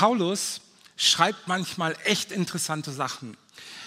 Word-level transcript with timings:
Paulus 0.00 0.62
schreibt 0.96 1.46
manchmal 1.46 1.94
echt 2.04 2.32
interessante 2.32 2.90
Sachen. 2.90 3.36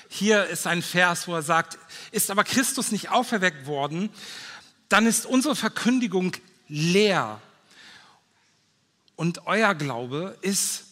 Hier 0.09 0.45
ist 0.45 0.67
ein 0.67 0.83
Vers, 0.83 1.27
wo 1.27 1.33
er 1.33 1.41
sagt, 1.41 1.79
ist 2.11 2.29
aber 2.29 2.43
Christus 2.43 2.91
nicht 2.91 3.09
auferweckt 3.09 3.65
worden, 3.65 4.11
dann 4.89 5.07
ist 5.07 5.25
unsere 5.25 5.55
Verkündigung 5.55 6.33
leer 6.67 7.41
und 9.15 9.47
euer 9.47 9.73
Glaube 9.73 10.37
ist 10.41 10.83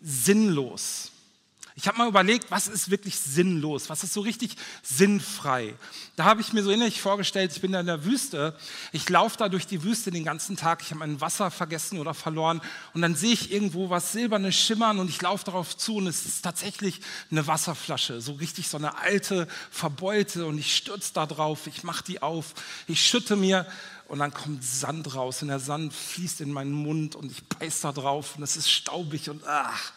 sinnlos. 0.00 1.12
Ich 1.80 1.88
habe 1.88 1.96
mal 1.96 2.08
überlegt, 2.08 2.50
was 2.50 2.68
ist 2.68 2.90
wirklich 2.90 3.18
sinnlos, 3.18 3.88
was 3.88 4.04
ist 4.04 4.12
so 4.12 4.20
richtig 4.20 4.54
sinnfrei. 4.82 5.74
Da 6.14 6.26
habe 6.26 6.42
ich 6.42 6.52
mir 6.52 6.62
so 6.62 6.70
innerlich 6.70 7.00
vorgestellt, 7.00 7.52
ich 7.54 7.62
bin 7.62 7.72
da 7.72 7.80
in 7.80 7.86
der 7.86 8.04
Wüste, 8.04 8.54
ich 8.92 9.08
laufe 9.08 9.38
da 9.38 9.48
durch 9.48 9.66
die 9.66 9.82
Wüste 9.82 10.10
den 10.10 10.22
ganzen 10.22 10.58
Tag, 10.58 10.82
ich 10.82 10.90
habe 10.90 10.98
mein 10.98 11.22
Wasser 11.22 11.50
vergessen 11.50 11.98
oder 11.98 12.12
verloren. 12.12 12.60
Und 12.92 13.00
dann 13.00 13.14
sehe 13.14 13.32
ich 13.32 13.50
irgendwo 13.50 13.88
was 13.88 14.12
Silbernes 14.12 14.56
schimmern 14.56 14.98
und 14.98 15.08
ich 15.08 15.22
laufe 15.22 15.46
darauf 15.46 15.74
zu 15.74 15.96
und 15.96 16.06
es 16.06 16.26
ist 16.26 16.42
tatsächlich 16.42 17.00
eine 17.30 17.46
Wasserflasche, 17.46 18.20
so 18.20 18.32
richtig 18.32 18.68
so 18.68 18.76
eine 18.76 18.98
alte, 18.98 19.48
verbeulte 19.70 20.44
und 20.44 20.58
ich 20.58 20.76
stürze 20.76 21.14
da 21.14 21.24
drauf, 21.24 21.66
ich 21.66 21.82
mache 21.82 22.04
die 22.04 22.20
auf, 22.20 22.52
ich 22.88 23.02
schütte 23.02 23.36
mir 23.36 23.66
und 24.06 24.18
dann 24.18 24.34
kommt 24.34 24.62
Sand 24.62 25.14
raus 25.14 25.40
und 25.40 25.48
der 25.48 25.60
Sand 25.60 25.94
fließt 25.94 26.42
in 26.42 26.52
meinen 26.52 26.72
Mund 26.72 27.16
und 27.16 27.32
ich 27.32 27.42
beiß 27.42 27.80
da 27.80 27.92
drauf 27.92 28.36
und 28.36 28.42
es 28.42 28.58
ist 28.58 28.70
staubig 28.70 29.30
und 29.30 29.44
ach. 29.46 29.92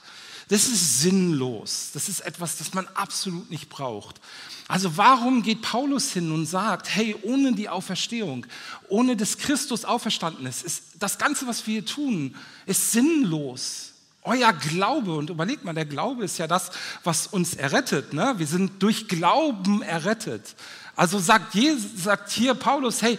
Das 0.54 0.68
ist 0.68 1.02
sinnlos. 1.02 1.90
Das 1.96 2.08
ist 2.08 2.20
etwas, 2.20 2.58
das 2.58 2.76
man 2.76 2.88
absolut 2.94 3.50
nicht 3.50 3.70
braucht. 3.70 4.22
Also 4.68 4.98
warum 4.98 5.42
geht 5.42 5.64
Paulus 5.64 6.12
hin 6.12 6.32
und 6.32 6.46
sagt, 6.46 6.90
hey, 6.90 7.16
ohne 7.24 7.54
die 7.54 7.70
Auferstehung, 7.70 8.46
ohne 8.88 9.18
dass 9.18 9.40
Christus 9.40 9.84
auferstanden 9.84 10.46
ist, 10.46 10.62
ist 10.64 10.84
das 11.00 11.18
Ganze, 11.18 11.48
was 11.48 11.66
wir 11.66 11.82
hier 11.82 11.86
tun, 11.88 12.36
ist 12.68 12.92
sinnlos. 12.92 13.94
Euer 14.22 14.54
Glaube, 14.54 15.16
und 15.16 15.32
überlegt 15.32 15.66
mal, 15.66 15.74
der 15.74 15.86
Glaube 15.86 16.24
ist 16.24 16.38
ja 16.38 16.46
das, 16.46 16.70
was 17.04 17.26
uns 17.26 17.56
errettet. 17.56 18.14
Ne? 18.14 18.36
Wir 18.38 18.46
sind 18.46 18.84
durch 18.84 19.08
Glauben 19.08 19.82
errettet. 19.82 20.54
Also 20.96 21.18
sagt, 21.18 21.56
Jesus, 21.56 22.04
sagt 22.04 22.30
hier 22.30 22.54
Paulus, 22.54 23.02
hey, 23.02 23.18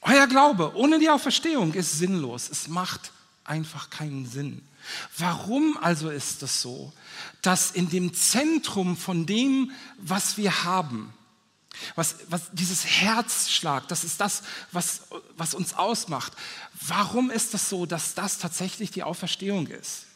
euer 0.00 0.26
Glaube 0.28 0.72
ohne 0.76 0.98
die 0.98 1.10
Auferstehung 1.10 1.74
ist 1.74 1.98
sinnlos. 1.98 2.48
Es 2.48 2.68
macht 2.68 3.12
einfach 3.44 3.90
keinen 3.90 4.24
Sinn. 4.24 4.62
Warum 5.18 5.76
also 5.80 6.10
ist 6.10 6.42
es 6.42 6.62
so, 6.62 6.92
dass 7.42 7.70
in 7.70 7.88
dem 7.88 8.14
Zentrum 8.14 8.96
von 8.96 9.26
dem, 9.26 9.70
was 9.98 10.36
wir 10.36 10.64
haben, 10.64 11.12
was, 11.94 12.16
was 12.28 12.48
dieses 12.52 12.84
Herzschlag, 12.84 13.88
das 13.88 14.04
ist 14.04 14.20
das, 14.20 14.42
was, 14.72 15.02
was 15.36 15.54
uns 15.54 15.74
ausmacht. 15.74 16.32
Warum 16.80 17.30
ist 17.30 17.54
es 17.54 17.68
so, 17.68 17.86
dass 17.86 18.14
das 18.14 18.38
tatsächlich 18.38 18.90
die 18.90 19.02
Auferstehung 19.02 19.66
ist? 19.66 20.06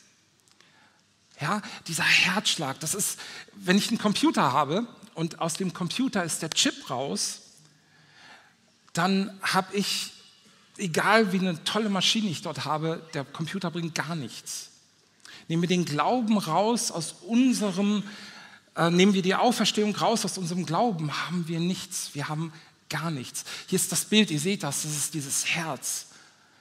Ja, 1.40 1.62
dieser 1.86 2.04
Herzschlag, 2.04 2.80
das 2.80 2.94
ist, 2.94 3.18
wenn 3.54 3.78
ich 3.78 3.88
einen 3.88 3.98
Computer 3.98 4.52
habe 4.52 4.86
und 5.14 5.40
aus 5.40 5.54
dem 5.54 5.72
Computer 5.72 6.22
ist 6.24 6.42
der 6.42 6.50
Chip 6.50 6.90
raus, 6.90 7.40
dann 8.92 9.38
habe 9.42 9.74
ich 9.76 10.12
egal 10.80 11.32
wie 11.32 11.38
eine 11.38 11.62
tolle 11.64 11.88
Maschine 11.88 12.28
ich 12.28 12.42
dort 12.42 12.64
habe, 12.64 13.06
der 13.14 13.24
Computer 13.24 13.70
bringt 13.70 13.94
gar 13.94 14.14
nichts. 14.16 14.70
Nehmen 15.48 15.62
wir 15.62 15.68
den 15.68 15.84
Glauben 15.84 16.38
raus 16.38 16.90
aus 16.90 17.16
unserem, 17.22 18.02
äh, 18.76 18.90
nehmen 18.90 19.14
wir 19.14 19.22
die 19.22 19.34
Auferstehung 19.34 19.94
raus 19.94 20.24
aus 20.24 20.38
unserem 20.38 20.66
Glauben, 20.66 21.12
haben 21.26 21.46
wir 21.48 21.60
nichts. 21.60 22.10
Wir 22.14 22.28
haben 22.28 22.52
gar 22.88 23.10
nichts. 23.10 23.44
Hier 23.66 23.76
ist 23.76 23.92
das 23.92 24.04
Bild, 24.04 24.30
ihr 24.30 24.40
seht 24.40 24.62
das, 24.62 24.82
das 24.82 24.96
ist 24.96 25.14
dieses 25.14 25.46
Herz. 25.46 26.06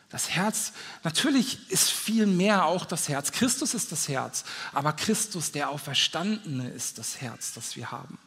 Das 0.09 0.29
Herz, 0.29 0.73
natürlich 1.03 1.69
ist 1.69 1.91
viel 1.91 2.25
mehr 2.25 2.65
auch 2.65 2.85
das 2.85 3.09
Herz. 3.09 3.31
Christus 3.31 3.75
ist 3.75 3.91
das 3.91 4.07
Herz, 4.07 4.43
aber 4.73 4.93
Christus, 4.93 5.51
der 5.51 5.69
Auferstandene, 5.69 6.69
ist 6.69 6.97
das 6.97 7.21
Herz, 7.21 7.53
das 7.53 7.75
wir 7.75 7.91
haben. 7.91 8.17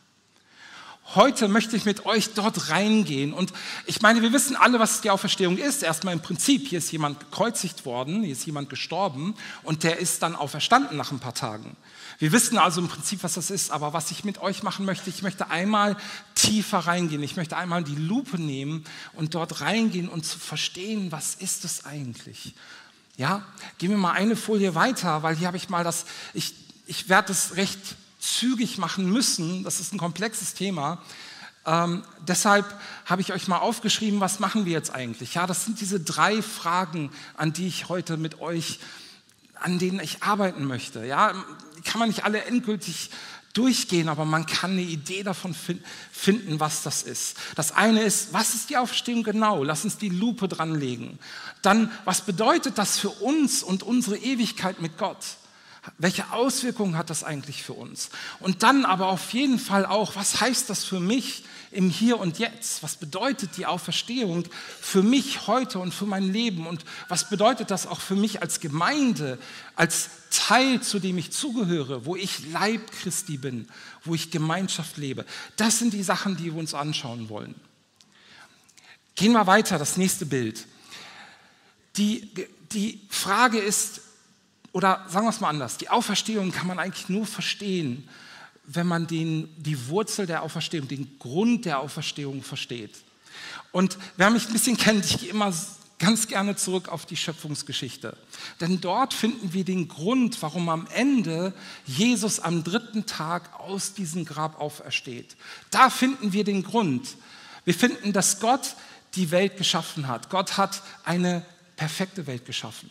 Heute 1.15 1.47
möchte 1.49 1.77
ich 1.77 1.85
mit 1.85 2.07
euch 2.07 2.33
dort 2.33 2.71
reingehen. 2.71 3.35
Und 3.35 3.53
ich 3.85 4.01
meine, 4.01 4.23
wir 4.23 4.33
wissen 4.33 4.57
alle, 4.57 4.79
was 4.79 5.03
die 5.03 5.11
Auferstehung 5.11 5.59
ist. 5.59 5.83
Erstmal 5.83 6.15
im 6.15 6.21
Prinzip, 6.21 6.69
hier 6.69 6.79
ist 6.79 6.91
jemand 6.91 7.21
gekreuzigt 7.21 7.85
worden, 7.85 8.23
hier 8.23 8.33
ist 8.33 8.47
jemand 8.47 8.71
gestorben 8.71 9.35
und 9.63 9.85
der 9.85 9.99
ist 9.99 10.23
dann 10.23 10.35
auferstanden 10.35 10.97
nach 10.97 11.13
ein 11.13 11.19
paar 11.19 11.35
Tagen. 11.35 11.77
Wir 12.19 12.33
wissen 12.33 12.57
also 12.57 12.81
im 12.81 12.89
Prinzip, 12.89 13.23
was 13.25 13.35
das 13.35 13.51
ist. 13.51 13.73
Aber 13.73 13.93
was 13.93 14.11
ich 14.11 14.25
mit 14.25 14.41
euch 14.41 14.63
machen 14.63 14.87
möchte, 14.87 15.11
ich 15.11 15.23
möchte 15.23 15.51
einmal 15.51 15.99
tiefer 16.35 16.79
reingehen. 16.79 17.23
Ich 17.23 17.37
möchte 17.37 17.59
einmal 17.59 17.85
die 17.85 17.97
Lupe 17.97 18.41
nehmen 18.41 18.85
und 19.13 19.35
dort 19.35 19.61
reingehen 19.61 20.09
und 20.09 20.25
zu 20.25 20.39
verstehen, 20.39 21.13
was 21.13 21.35
ist 21.35 21.67
es 21.67 21.85
eigentlich? 21.85 22.55
Ja, 23.19 23.45
gehen 23.77 23.91
wir 23.91 23.99
mal 23.99 24.13
eine 24.13 24.35
Folie 24.35 24.75
weiter, 24.75 25.23
weil 25.23 25.37
hier 25.37 25.49
habe 25.49 25.59
ich 25.59 25.69
mal 25.69 25.85
das, 25.85 26.07
ich, 26.33 26.55
ich 26.87 27.11
werde 27.11 27.33
es 27.33 27.57
recht 27.57 27.97
zügig 28.23 28.79
machen 28.79 29.11
müssen. 29.11 29.65
Das 29.65 29.81
ist 29.81 29.93
ein 29.93 29.99
komplexes 29.99 30.55
Thema. 30.55 31.03
Ähm, 31.67 32.03
deshalb 32.27 32.67
habe 33.05 33.21
ich 33.21 33.33
euch 33.33 33.49
mal 33.49 33.59
aufgeschrieben, 33.59 34.21
was 34.21 34.41
machen 34.41 34.65
wir 34.65 34.73
jetzt 34.73 34.95
eigentlich? 34.95 35.35
Ja, 35.35 35.47
das 35.47 35.65
sind 35.65 35.81
diese 35.81 36.01
drei 36.01 36.41
Fragen, 36.43 37.11
an 37.37 37.53
die 37.53 37.67
ich 37.67 37.89
heute 37.89 38.17
mit 38.17 38.41
euch, 38.41 38.79
an 39.55 39.79
denen 39.79 40.01
ich 40.01 40.23
arbeiten 40.23 40.65
möchte. 40.65 41.05
Ja, 41.05 41.35
kann 41.85 41.99
man 41.99 42.09
nicht 42.09 42.25
alle 42.25 42.45
endgültig 42.45 43.11
durchgehen, 43.55 44.09
aber 44.09 44.25
man 44.25 44.47
kann 44.47 44.73
eine 44.73 44.83
Idee 44.83 45.23
davon 45.23 45.55
finden, 46.13 46.59
was 46.59 46.83
das 46.83 47.03
ist. 47.03 47.37
Das 47.55 47.73
eine 47.73 48.03
ist, 48.03 48.33
was 48.33 48.55
ist 48.55 48.71
die 48.71 48.77
Auferstehung 48.77 49.25
genau? 49.25 49.63
Lass 49.63 49.85
uns 49.85 49.99
die 49.99 50.09
Lupe 50.09 50.49
dran 50.49 50.75
legen. 50.75 51.19
Dann, 51.61 51.91
was 52.05 52.23
bedeutet 52.23 52.79
das 52.79 52.99
für 52.99 53.11
uns 53.11 53.63
und 53.63 53.83
unsere 53.83 54.17
Ewigkeit 54.17 54.81
mit 54.81 54.97
Gott? 54.97 55.19
Welche 55.99 56.31
Auswirkungen 56.31 56.97
hat 56.97 57.11
das 57.11 57.25
eigentlich 57.25 57.65
für 57.65 57.73
uns? 57.73 58.11
Und 58.39 58.63
dann 58.63 58.85
aber 58.85 59.09
auf 59.09 59.33
jeden 59.33 59.59
Fall 59.59 59.85
auch, 59.85 60.15
was 60.15 60.41
heißt 60.41 60.71
das 60.71 60.85
für 60.85 61.01
mich 61.01 61.45
im 61.73 61.91
Hier 61.91 62.21
und 62.21 62.39
Jetzt? 62.39 62.85
Was 62.85 62.95
bedeutet 62.95 63.57
die 63.57 63.67
Auferstehung 63.67 64.45
für 64.81 65.03
mich 65.03 65.49
heute 65.49 65.81
und 65.81 65.93
für 65.93 66.07
mein 66.07 66.33
Leben? 66.33 66.69
Und 66.69 66.85
was 67.09 67.29
bedeutet 67.29 67.73
das 67.73 67.89
auch 67.89 68.01
für 68.01 68.15
mich 68.15 68.43
als 68.43 68.61
Gemeinde, 68.61 69.39
als 69.75 70.11
Teil, 70.31 70.81
zu 70.83 71.01
dem 71.01 71.19
ich 71.19 71.33
zugehöre, 71.33 72.07
wo 72.07 72.15
ich 72.15 72.47
Leib 72.53 72.93
Christi 72.93 73.37
bin, 73.37 73.69
wo 74.05 74.15
ich 74.15 74.31
Gemeinschaft 74.31 74.99
lebe? 74.99 75.27
Das 75.57 75.81
sind 75.81 75.95
die 75.95 76.05
Sachen, 76.05 76.37
die 76.37 76.53
wir 76.53 76.61
uns 76.61 76.75
anschauen 76.75 77.29
wollen. 77.29 77.57
Gehen 79.17 79.33
wir 79.33 79.49
weiter, 79.49 79.79
das 79.79 79.97
nächste 79.97 80.27
Bild. 80.27 80.65
Die, 81.97 82.31
die 82.71 83.01
Frage 83.11 83.59
ist, 83.59 84.01
oder 84.73 85.05
sagen 85.09 85.27
wir 85.27 85.31
es 85.31 85.41
mal 85.41 85.51
anders, 85.51 85.77
die 85.77 85.91
Auferstehung 85.91 86.51
kann 86.51 86.67
man 86.67 86.79
eigentlich 86.79 87.09
nur 87.09 87.27
verstehen, 87.27 88.09
wenn 88.65 88.87
man 88.87 89.07
den, 89.07 89.49
die 89.57 89.89
Wurzel 89.89 90.27
der 90.27 90.43
Auferstehung, 90.43 90.89
den 90.89 91.19
Grund 91.19 91.65
der 91.65 91.81
Auferstehung 91.81 92.43
versteht. 92.43 92.97
Und 93.71 93.99
wer 94.17 94.31
mich 94.31 94.47
ein 94.47 94.53
bisschen 94.53 94.77
kennt, 94.77 95.05
ich 95.05 95.19
gehe 95.19 95.31
immer 95.31 95.53
ganz 95.99 96.27
gerne 96.27 96.57
zurück 96.57 96.89
auf 96.89 97.07
die 97.07 97.17
Schöpfungsgeschichte. 97.17 98.17
Denn 98.61 98.81
dort 98.81 99.15
finden 99.15 99.53
wir 99.53 99.65
den 99.65 99.89
Grund, 99.89 100.41
warum 100.43 100.69
am 100.69 100.89
Ende 100.95 101.55
Jesus 101.87 102.41
am 102.41 102.65
dritten 102.65 103.07
Tag 103.07 103.61
aus 103.61 103.95
diesem 103.95 104.25
Grab 104.25 104.61
aufersteht. 104.61 105.37
Da 105.71 105.91
finden 105.91 106.33
wir 106.33 106.45
den 106.45 106.65
Grund. 106.65 107.17
Wir 107.65 107.75
finden, 107.75 108.13
dass 108.13 108.41
Gott 108.41 108.75
die 109.15 109.31
Welt 109.31 109.57
geschaffen 109.57 110.09
hat. 110.09 110.29
Gott 110.29 110.57
hat 110.57 110.83
eine 111.05 111.45
perfekte 111.77 112.27
Welt 112.27 112.47
geschaffen. 112.47 112.91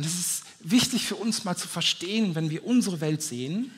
Und 0.00 0.06
es 0.06 0.14
ist 0.14 0.42
wichtig 0.60 1.04
für 1.04 1.16
uns 1.16 1.44
mal 1.44 1.58
zu 1.58 1.68
verstehen, 1.68 2.34
wenn 2.34 2.48
wir 2.48 2.64
unsere 2.64 3.02
Welt 3.02 3.22
sehen, 3.22 3.70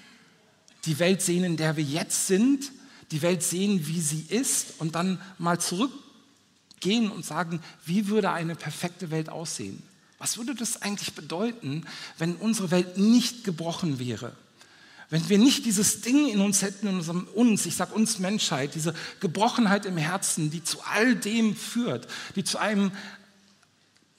die 0.85 1.01
Welt 1.01 1.21
sehen, 1.21 1.43
in 1.43 1.57
der 1.57 1.77
wir 1.77 1.83
jetzt 1.83 2.29
sind, 2.29 2.71
die 3.11 3.23
Welt 3.23 3.43
sehen, 3.43 3.89
wie 3.89 4.01
sie 4.01 4.27
ist 4.29 4.75
und 4.79 4.95
dann 4.95 5.21
mal 5.39 5.59
zurückgehen 5.59 7.11
und 7.11 7.25
sagen, 7.25 7.61
wie 7.85 8.07
würde 8.07 8.31
eine 8.31 8.55
perfekte 8.55 9.11
Welt 9.11 9.31
aussehen? 9.31 9.83
Was 10.19 10.39
würde 10.39 10.55
das 10.55 10.81
eigentlich 10.81 11.13
bedeuten, 11.15 11.87
wenn 12.19 12.37
unsere 12.37 12.71
Welt 12.71 12.99
nicht 12.99 13.43
gebrochen 13.43 13.99
wäre? 13.99 14.37
Wenn 15.11 15.29
wir 15.29 15.39
nicht 15.39 15.67
dieses 15.67 16.03
Ding 16.03 16.29
in 16.29 16.41
uns 16.41 16.63
hätten, 16.63 16.87
in 16.87 16.95
unserem 16.95 17.27
uns, 17.35 17.67
ich 17.67 17.75
sage 17.75 17.95
uns 17.95 18.21
Menschheit, 18.21 18.77
diese 18.77 18.95
Gebrochenheit 19.19 19.87
im 19.87 19.97
Herzen, 19.97 20.53
die 20.53 20.63
zu 20.63 20.81
all 20.85 21.17
dem 21.17 21.57
führt, 21.57 22.07
die 22.37 22.45
zu 22.45 22.59
einem 22.59 22.93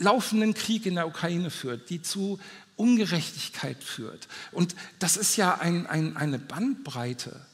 laufenden 0.04 0.54
Krieg 0.54 0.86
in 0.86 0.96
der 0.96 1.08
Ukraine 1.08 1.50
führt, 1.50 1.90
die 1.90 2.02
zu 2.02 2.40
Ungerechtigkeit 2.76 3.84
führt. 3.84 4.28
Und 4.52 4.76
das 5.00 5.18
ist 5.18 5.36
ja 5.38 5.56
ein, 5.56 5.88
ein, 5.88 6.18
eine 6.18 6.40
Bandbreite, 6.40 7.46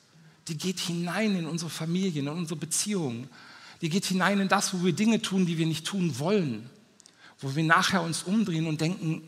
die 0.47 0.57
geht 0.57 0.79
hinein 0.79 1.35
in 1.35 1.45
unsere 1.45 1.69
Familien, 1.69 2.27
in 2.27 2.33
unsere 2.33 2.59
Beziehungen. 2.59 3.29
Die 3.81 3.89
geht 3.89 4.05
hinein 4.05 4.39
in 4.39 4.47
das, 4.47 4.73
wo 4.73 4.83
wir 4.83 4.93
Dinge 4.93 5.21
tun, 5.21 5.45
die 5.45 5.57
wir 5.57 5.67
nicht 5.67 5.85
tun 5.85 6.17
wollen. 6.17 6.69
Wo 7.39 7.55
wir 7.55 7.63
nachher 7.63 8.01
uns 8.01 8.23
umdrehen 8.23 8.67
und 8.67 8.81
denken, 8.81 9.21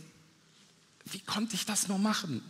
wie 1.05 1.19
konnte 1.19 1.55
ich 1.55 1.65
das 1.65 1.87
nur 1.87 1.99
machen? 1.99 2.41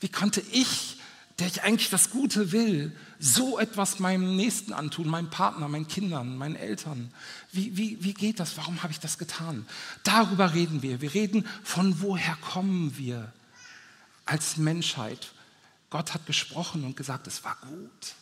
Wie 0.00 0.08
konnte 0.08 0.42
ich 0.52 0.97
der 1.38 1.46
ich 1.46 1.62
eigentlich 1.62 1.90
das 1.90 2.10
Gute 2.10 2.50
will, 2.50 2.96
so 3.20 3.58
etwas 3.58 4.00
meinem 4.00 4.34
Nächsten 4.34 4.72
antun, 4.72 5.08
meinem 5.08 5.30
Partner, 5.30 5.68
meinen 5.68 5.86
Kindern, 5.86 6.36
meinen 6.36 6.56
Eltern? 6.56 7.12
Wie, 7.52 7.76
wie, 7.76 8.02
wie 8.02 8.14
geht 8.14 8.40
das? 8.40 8.56
Warum 8.56 8.82
habe 8.82 8.92
ich 8.92 8.98
das 8.98 9.18
getan? 9.18 9.66
Darüber 10.02 10.54
reden 10.54 10.82
wir. 10.82 11.00
Wir 11.00 11.14
reden, 11.14 11.46
von 11.62 12.00
woher 12.00 12.34
kommen 12.36 12.96
wir 12.98 13.32
als 14.24 14.56
Menschheit. 14.56 15.32
Gott 15.90 16.12
hat 16.12 16.26
gesprochen 16.26 16.84
und 16.84 16.96
gesagt, 16.96 17.26
es 17.28 17.44
war 17.44 17.56
gut. 17.62 18.14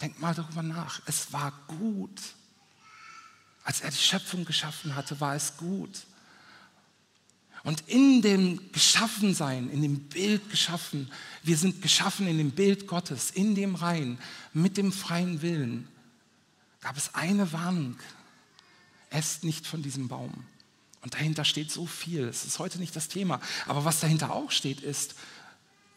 Denk 0.00 0.18
mal 0.18 0.34
darüber 0.34 0.62
nach. 0.62 1.00
Es 1.06 1.32
war 1.32 1.52
gut. 1.68 2.20
Als 3.62 3.80
er 3.80 3.90
die 3.90 3.96
Schöpfung 3.96 4.44
geschaffen 4.44 4.96
hatte, 4.96 5.20
war 5.20 5.36
es 5.36 5.56
gut. 5.56 6.02
Und 7.64 7.88
in 7.88 8.22
dem 8.22 8.72
Geschaffensein, 8.72 9.70
in 9.70 9.82
dem 9.82 10.00
Bild 10.00 10.50
geschaffen, 10.50 11.10
wir 11.44 11.56
sind 11.56 11.80
geschaffen 11.80 12.26
in 12.26 12.38
dem 12.38 12.50
Bild 12.50 12.86
Gottes, 12.88 13.30
in 13.30 13.54
dem 13.54 13.76
Rein, 13.76 14.18
mit 14.52 14.76
dem 14.76 14.92
freien 14.92 15.42
Willen, 15.42 15.86
gab 16.80 16.96
es 16.96 17.14
eine 17.14 17.52
Warnung. 17.52 17.96
Esst 19.10 19.44
nicht 19.44 19.66
von 19.66 19.82
diesem 19.82 20.08
Baum. 20.08 20.32
Und 21.02 21.14
dahinter 21.14 21.44
steht 21.44 21.70
so 21.70 21.86
viel. 21.86 22.24
Es 22.24 22.44
ist 22.44 22.58
heute 22.58 22.78
nicht 22.78 22.96
das 22.96 23.08
Thema. 23.08 23.40
Aber 23.66 23.84
was 23.84 24.00
dahinter 24.00 24.32
auch 24.32 24.50
steht, 24.50 24.80
ist, 24.80 25.14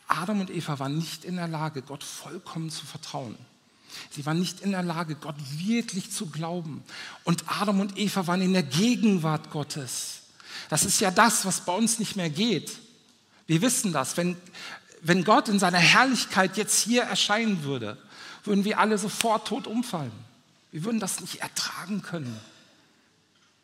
Adam 0.08 0.42
und 0.42 0.52
Eva 0.52 0.78
waren 0.78 0.98
nicht 0.98 1.26
in 1.26 1.36
der 1.36 1.48
Lage, 1.48 1.82
Gott 1.82 2.04
vollkommen 2.04 2.70
zu 2.70 2.86
vertrauen. 2.86 3.36
Sie 4.12 4.26
waren 4.26 4.40
nicht 4.40 4.60
in 4.60 4.72
der 4.72 4.84
Lage, 4.84 5.16
Gott 5.16 5.36
wirklich 5.58 6.12
zu 6.12 6.28
glauben. 6.28 6.84
Und 7.24 7.46
Adam 7.48 7.80
und 7.80 7.98
Eva 7.98 8.28
waren 8.28 8.42
in 8.42 8.54
der 8.54 8.64
Gegenwart 8.64 9.50
Gottes. 9.52 10.22
Das 10.70 10.84
ist 10.86 11.00
ja 11.00 11.12
das, 11.12 11.46
was 11.46 11.62
bei 11.62 11.74
uns 11.74 12.00
nicht 12.00 12.16
mehr 12.16 12.30
geht. 12.30 12.72
Wir 13.48 13.62
wissen 13.62 13.94
das. 13.94 14.18
Wenn, 14.18 14.38
wenn 15.02 15.24
Gott 15.24 15.50
in 15.50 15.60
seiner 15.60 15.78
Herrlichkeit 15.78 16.58
jetzt 16.58 16.82
hier 16.82 17.04
erscheinen 17.04 17.64
würde, 17.64 17.98
würden 18.44 18.66
wir 18.66 18.80
alle 18.80 18.98
sofort 18.98 19.48
tot 19.48 19.68
umfallen. 19.68 20.12
Wir 20.72 20.84
würden 20.84 21.00
das 21.00 21.22
nicht 21.22 21.42
ertragen 21.42 22.02
können. 22.02 22.40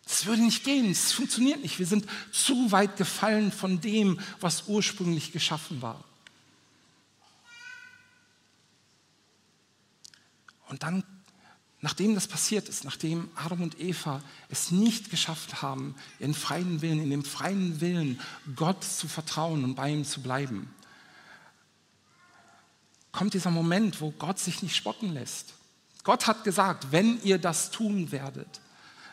Es 0.05 0.25
würde 0.25 0.41
nicht 0.41 0.63
gehen, 0.63 0.91
es 0.91 1.13
funktioniert 1.13 1.61
nicht. 1.61 1.79
Wir 1.79 1.85
sind 1.85 2.05
zu 2.31 2.71
weit 2.71 2.97
gefallen 2.97 3.51
von 3.51 3.81
dem, 3.81 4.19
was 4.39 4.63
ursprünglich 4.67 5.31
geschaffen 5.31 5.81
war. 5.81 6.03
Und 10.67 10.83
dann 10.83 11.03
Nachdem 11.83 12.13
das 12.13 12.27
passiert 12.27 12.69
ist, 12.69 12.83
nachdem 12.83 13.29
Adam 13.35 13.63
und 13.63 13.79
Eva 13.79 14.21
es 14.49 14.69
nicht 14.69 15.09
geschafft 15.09 15.63
haben, 15.63 15.95
ihren 16.19 16.35
freien 16.35 16.81
Willen, 16.81 17.01
in 17.01 17.09
dem 17.09 17.25
freien 17.25 17.81
Willen 17.81 18.19
Gott 18.55 18.83
zu 18.83 19.07
vertrauen 19.07 19.63
und 19.63 19.75
bei 19.75 19.89
ihm 19.89 20.05
zu 20.05 20.21
bleiben, 20.21 20.71
kommt 23.11 23.33
dieser 23.33 23.49
Moment, 23.49 23.99
wo 23.99 24.11
Gott 24.11 24.37
sich 24.37 24.61
nicht 24.61 24.75
spotten 24.75 25.11
lässt. 25.13 25.53
Gott 26.03 26.27
hat 26.27 26.43
gesagt, 26.43 26.91
wenn 26.91 27.21
ihr 27.23 27.39
das 27.39 27.71
tun 27.71 28.11
werdet, 28.11 28.61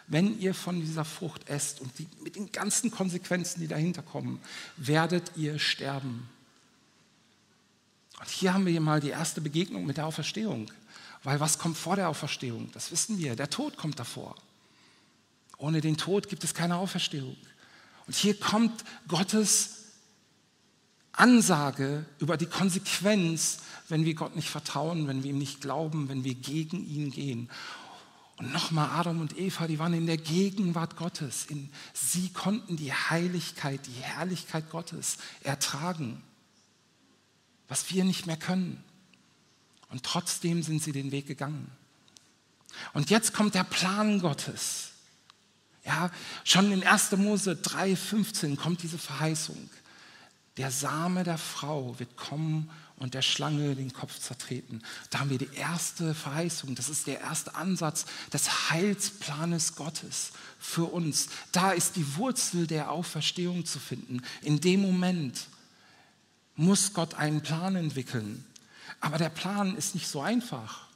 wenn 0.06 0.38
ihr 0.38 0.55
von 0.55 0.81
dieser 0.81 1.05
Frucht 1.05 1.49
esst 1.49 1.81
und 1.81 1.99
die, 1.99 2.06
mit 2.23 2.37
den 2.37 2.53
ganzen 2.53 2.91
Konsequenzen, 2.91 3.61
die 3.61 3.69
dahinter 3.69 4.03
kommen, 4.03 4.41
werdet 4.76 5.32
ihr 5.37 5.59
sterben. 5.59 6.29
Und 8.19 8.29
hier 8.29 8.53
haben 8.53 8.65
wir 8.65 8.73
hier 8.73 8.81
mal 8.81 9.00
die 9.00 9.11
erste 9.11 9.41
Begegnung 9.41 9.87
mit 9.87 9.97
der 9.97 10.06
Auferstehung. 10.06 10.70
Weil 11.25 11.41
was 11.41 11.59
kommt 11.59 11.76
vor 11.76 11.97
der 11.97 12.09
Auferstehung? 12.09 12.70
Das 12.73 12.91
wissen 12.91 13.19
wir. 13.19 13.37
Der 13.37 13.50
Tod 13.50 13.76
kommt 13.76 13.99
davor. 13.99 14.37
Ohne 15.56 15.81
den 15.81 15.97
Tod 15.97 16.29
gibt 16.29 16.44
es 16.44 16.55
keine 16.55 16.76
Auferstehung. 16.76 17.37
Und 18.06 18.15
hier 18.15 18.38
kommt 18.38 18.85
Gottes 19.09 19.79
Ansage 21.12 22.06
über 22.20 22.37
die 22.37 22.47
Konsequenz, 22.47 23.59
wenn 23.88 24.05
wir 24.05 24.15
Gott 24.15 24.37
nicht 24.37 24.49
vertrauen, 24.49 25.09
wenn 25.09 25.25
wir 25.25 25.31
ihm 25.31 25.38
nicht 25.38 25.61
glauben, 25.61 26.09
wenn 26.09 26.23
wir 26.23 26.35
gegen 26.35 26.87
ihn 26.87 27.11
gehen. 27.11 27.50
Und 28.37 28.53
nochmal, 28.53 28.88
Adam 28.91 29.20
und 29.20 29.37
Eva, 29.37 29.67
die 29.67 29.81
waren 29.81 29.94
in 29.94 30.06
der 30.06 30.17
Gegenwart 30.17 30.97
Gottes. 30.97 31.47
In, 31.47 31.70
sie 31.93 32.32
konnten 32.32 32.76
die 32.76 32.93
Heiligkeit, 32.93 33.85
die 33.87 34.00
Herrlichkeit 34.00 34.70
Gottes 34.70 35.19
ertragen, 35.43 36.23
was 37.67 37.91
wir 37.91 38.05
nicht 38.05 38.26
mehr 38.26 38.37
können. 38.37 38.85
Und 39.90 40.02
trotzdem 40.02 40.62
sind 40.62 40.82
sie 40.82 40.93
den 40.93 41.12
Weg 41.12 41.26
gegangen. 41.26 41.70
Und 42.93 43.11
jetzt 43.11 43.32
kommt 43.32 43.55
der 43.55 43.64
Plan 43.64 44.20
Gottes. 44.20 44.90
Ja, 45.85 46.11
schon 46.44 46.70
in 46.70 46.85
1. 46.85 47.12
Mose 47.12 47.52
3,15 47.52 48.56
kommt 48.56 48.82
diese 48.82 48.99
Verheißung. 48.99 49.70
Der 50.58 50.70
Same 50.70 51.25
der 51.25 51.38
Frau 51.38 51.99
wird 51.99 52.17
kommen 52.17 52.69
und 52.96 53.14
der 53.14 53.23
Schlange 53.23 53.76
den 53.76 53.93
Kopf 53.93 54.19
zertreten. 54.19 54.82
Da 55.11 55.20
haben 55.20 55.31
wir 55.31 55.38
die 55.38 55.55
erste 55.55 56.14
Verheißung. 56.14 56.75
Das 56.75 56.88
ist 56.88 57.06
der 57.06 57.20
erste 57.20 57.55
Ansatz 57.55 58.06
des 58.32 58.70
Heilsplanes 58.70 59.76
Gottes 59.76 60.32
für 60.58 60.84
uns. 60.84 61.29
Da 61.52 61.70
ist 61.70 61.96
die 61.96 62.17
Wurzel 62.17 62.67
der 62.67 62.91
Auferstehung 62.91 63.64
zu 63.64 63.79
finden. 63.79 64.20
In 64.43 64.61
dem 64.61 64.82
Moment 64.82 65.46
muss 66.56 66.93
Gott 66.93 67.14
einen 67.14 67.41
Plan 67.41 67.76
entwickeln. 67.76 68.44
Aber 69.00 69.18
der 69.18 69.28
Plan 69.28 69.76
ist 69.76 69.94
nicht 69.94 70.08
so 70.08 70.20
einfach. 70.20 70.88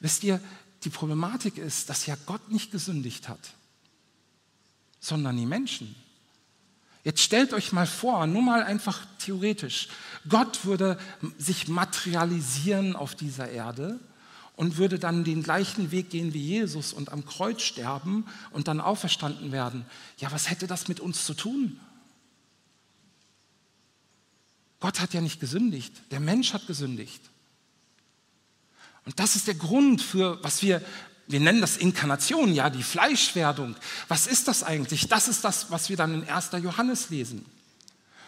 Wisst 0.00 0.24
ihr, 0.24 0.40
die 0.84 0.90
Problematik 0.90 1.58
ist, 1.58 1.88
dass 1.88 2.06
ja 2.06 2.16
Gott 2.26 2.50
nicht 2.50 2.72
gesündigt 2.72 3.28
hat, 3.28 3.54
sondern 5.00 5.36
die 5.36 5.46
Menschen. 5.46 5.94
Jetzt 7.04 7.20
stellt 7.20 7.52
euch 7.52 7.72
mal 7.72 7.86
vor, 7.86 8.26
nur 8.26 8.42
mal 8.42 8.62
einfach 8.62 9.06
theoretisch, 9.18 9.88
Gott 10.28 10.64
würde 10.64 10.98
sich 11.38 11.66
materialisieren 11.68 12.94
auf 12.94 13.14
dieser 13.14 13.48
Erde 13.50 13.98
und 14.54 14.76
würde 14.76 14.98
dann 14.98 15.24
den 15.24 15.42
gleichen 15.42 15.90
Weg 15.90 16.10
gehen 16.10 16.34
wie 16.34 16.42
Jesus 16.42 16.92
und 16.92 17.10
am 17.10 17.24
Kreuz 17.24 17.62
sterben 17.62 18.26
und 18.50 18.68
dann 18.68 18.80
auferstanden 18.80 19.50
werden. 19.50 19.84
Ja, 20.18 20.30
was 20.30 20.50
hätte 20.50 20.66
das 20.66 20.86
mit 20.88 21.00
uns 21.00 21.24
zu 21.24 21.34
tun? 21.34 21.80
Gott 24.82 24.98
hat 24.98 25.14
ja 25.14 25.20
nicht 25.20 25.38
gesündigt, 25.38 25.92
der 26.10 26.18
Mensch 26.18 26.52
hat 26.52 26.66
gesündigt. 26.66 27.22
Und 29.06 29.20
das 29.20 29.36
ist 29.36 29.46
der 29.46 29.54
Grund 29.54 30.02
für, 30.02 30.42
was 30.42 30.60
wir, 30.60 30.82
wir 31.28 31.38
nennen 31.38 31.60
das 31.60 31.76
Inkarnation, 31.76 32.52
ja, 32.52 32.68
die 32.68 32.82
Fleischwerdung. 32.82 33.76
Was 34.08 34.26
ist 34.26 34.48
das 34.48 34.64
eigentlich? 34.64 35.06
Das 35.06 35.28
ist 35.28 35.44
das, 35.44 35.70
was 35.70 35.88
wir 35.88 35.96
dann 35.96 36.14
in 36.14 36.28
1. 36.28 36.50
Johannes 36.60 37.10
lesen. 37.10 37.46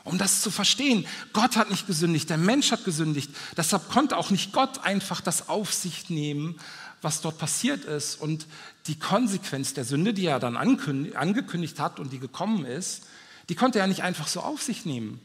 Um 0.04 0.16
das 0.16 0.42
zu 0.42 0.52
verstehen, 0.52 1.08
Gott 1.32 1.56
hat 1.56 1.70
nicht 1.70 1.88
gesündigt, 1.88 2.30
der 2.30 2.38
Mensch 2.38 2.70
hat 2.70 2.84
gesündigt. 2.84 3.30
Deshalb 3.56 3.88
konnte 3.88 4.16
auch 4.16 4.30
nicht 4.30 4.52
Gott 4.52 4.84
einfach 4.84 5.20
das 5.20 5.48
auf 5.48 5.74
sich 5.74 6.08
nehmen, 6.08 6.60
was 7.02 7.20
dort 7.20 7.38
passiert 7.38 7.84
ist. 7.84 8.20
Und 8.20 8.46
die 8.86 8.98
Konsequenz 8.98 9.74
der 9.74 9.84
Sünde, 9.84 10.14
die 10.14 10.26
er 10.26 10.38
dann 10.38 10.56
angekündigt 10.56 11.80
hat 11.80 11.98
und 11.98 12.12
die 12.12 12.20
gekommen 12.20 12.64
ist, 12.64 13.06
die 13.48 13.56
konnte 13.56 13.80
er 13.80 13.88
nicht 13.88 14.04
einfach 14.04 14.28
so 14.28 14.38
auf 14.38 14.62
sich 14.62 14.84
nehmen. 14.84 15.20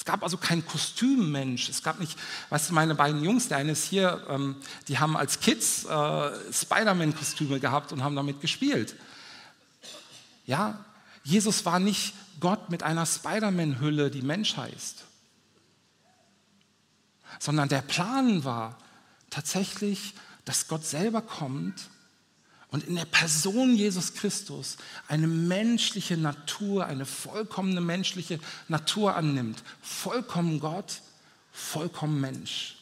Es 0.00 0.06
gab 0.06 0.22
also 0.22 0.38
keinen 0.38 0.64
Kostümmensch. 0.64 1.68
Es 1.68 1.82
gab 1.82 2.00
nicht, 2.00 2.18
weißt 2.48 2.70
du, 2.70 2.74
meine 2.74 2.94
beiden 2.94 3.22
Jungs, 3.22 3.48
der 3.48 3.58
eine 3.58 3.72
ist 3.72 3.84
hier, 3.84 4.26
ähm, 4.30 4.56
die 4.88 4.98
haben 4.98 5.14
als 5.14 5.40
Kids 5.40 5.84
äh, 5.84 6.30
Spider-Man-Kostüme 6.50 7.60
gehabt 7.60 7.92
und 7.92 8.02
haben 8.02 8.16
damit 8.16 8.40
gespielt. 8.40 8.96
Ja, 10.46 10.82
Jesus 11.22 11.66
war 11.66 11.78
nicht 11.78 12.14
Gott 12.40 12.70
mit 12.70 12.82
einer 12.82 13.04
Spider-Man-Hülle, 13.04 14.10
die 14.10 14.22
Mensch 14.22 14.56
heißt, 14.56 15.04
sondern 17.38 17.68
der 17.68 17.82
Plan 17.82 18.42
war 18.42 18.78
tatsächlich, 19.28 20.14
dass 20.46 20.66
Gott 20.66 20.86
selber 20.86 21.20
kommt 21.20 21.90
und 22.70 22.84
in 22.84 22.94
der 22.94 23.04
Person 23.04 23.74
Jesus 23.74 24.14
Christus 24.14 24.76
eine 25.08 25.26
menschliche 25.26 26.16
Natur, 26.16 26.86
eine 26.86 27.04
vollkommene 27.04 27.80
menschliche 27.80 28.38
Natur 28.68 29.16
annimmt. 29.16 29.62
Vollkommen 29.82 30.60
Gott, 30.60 31.02
vollkommen 31.52 32.20
Mensch. 32.20 32.76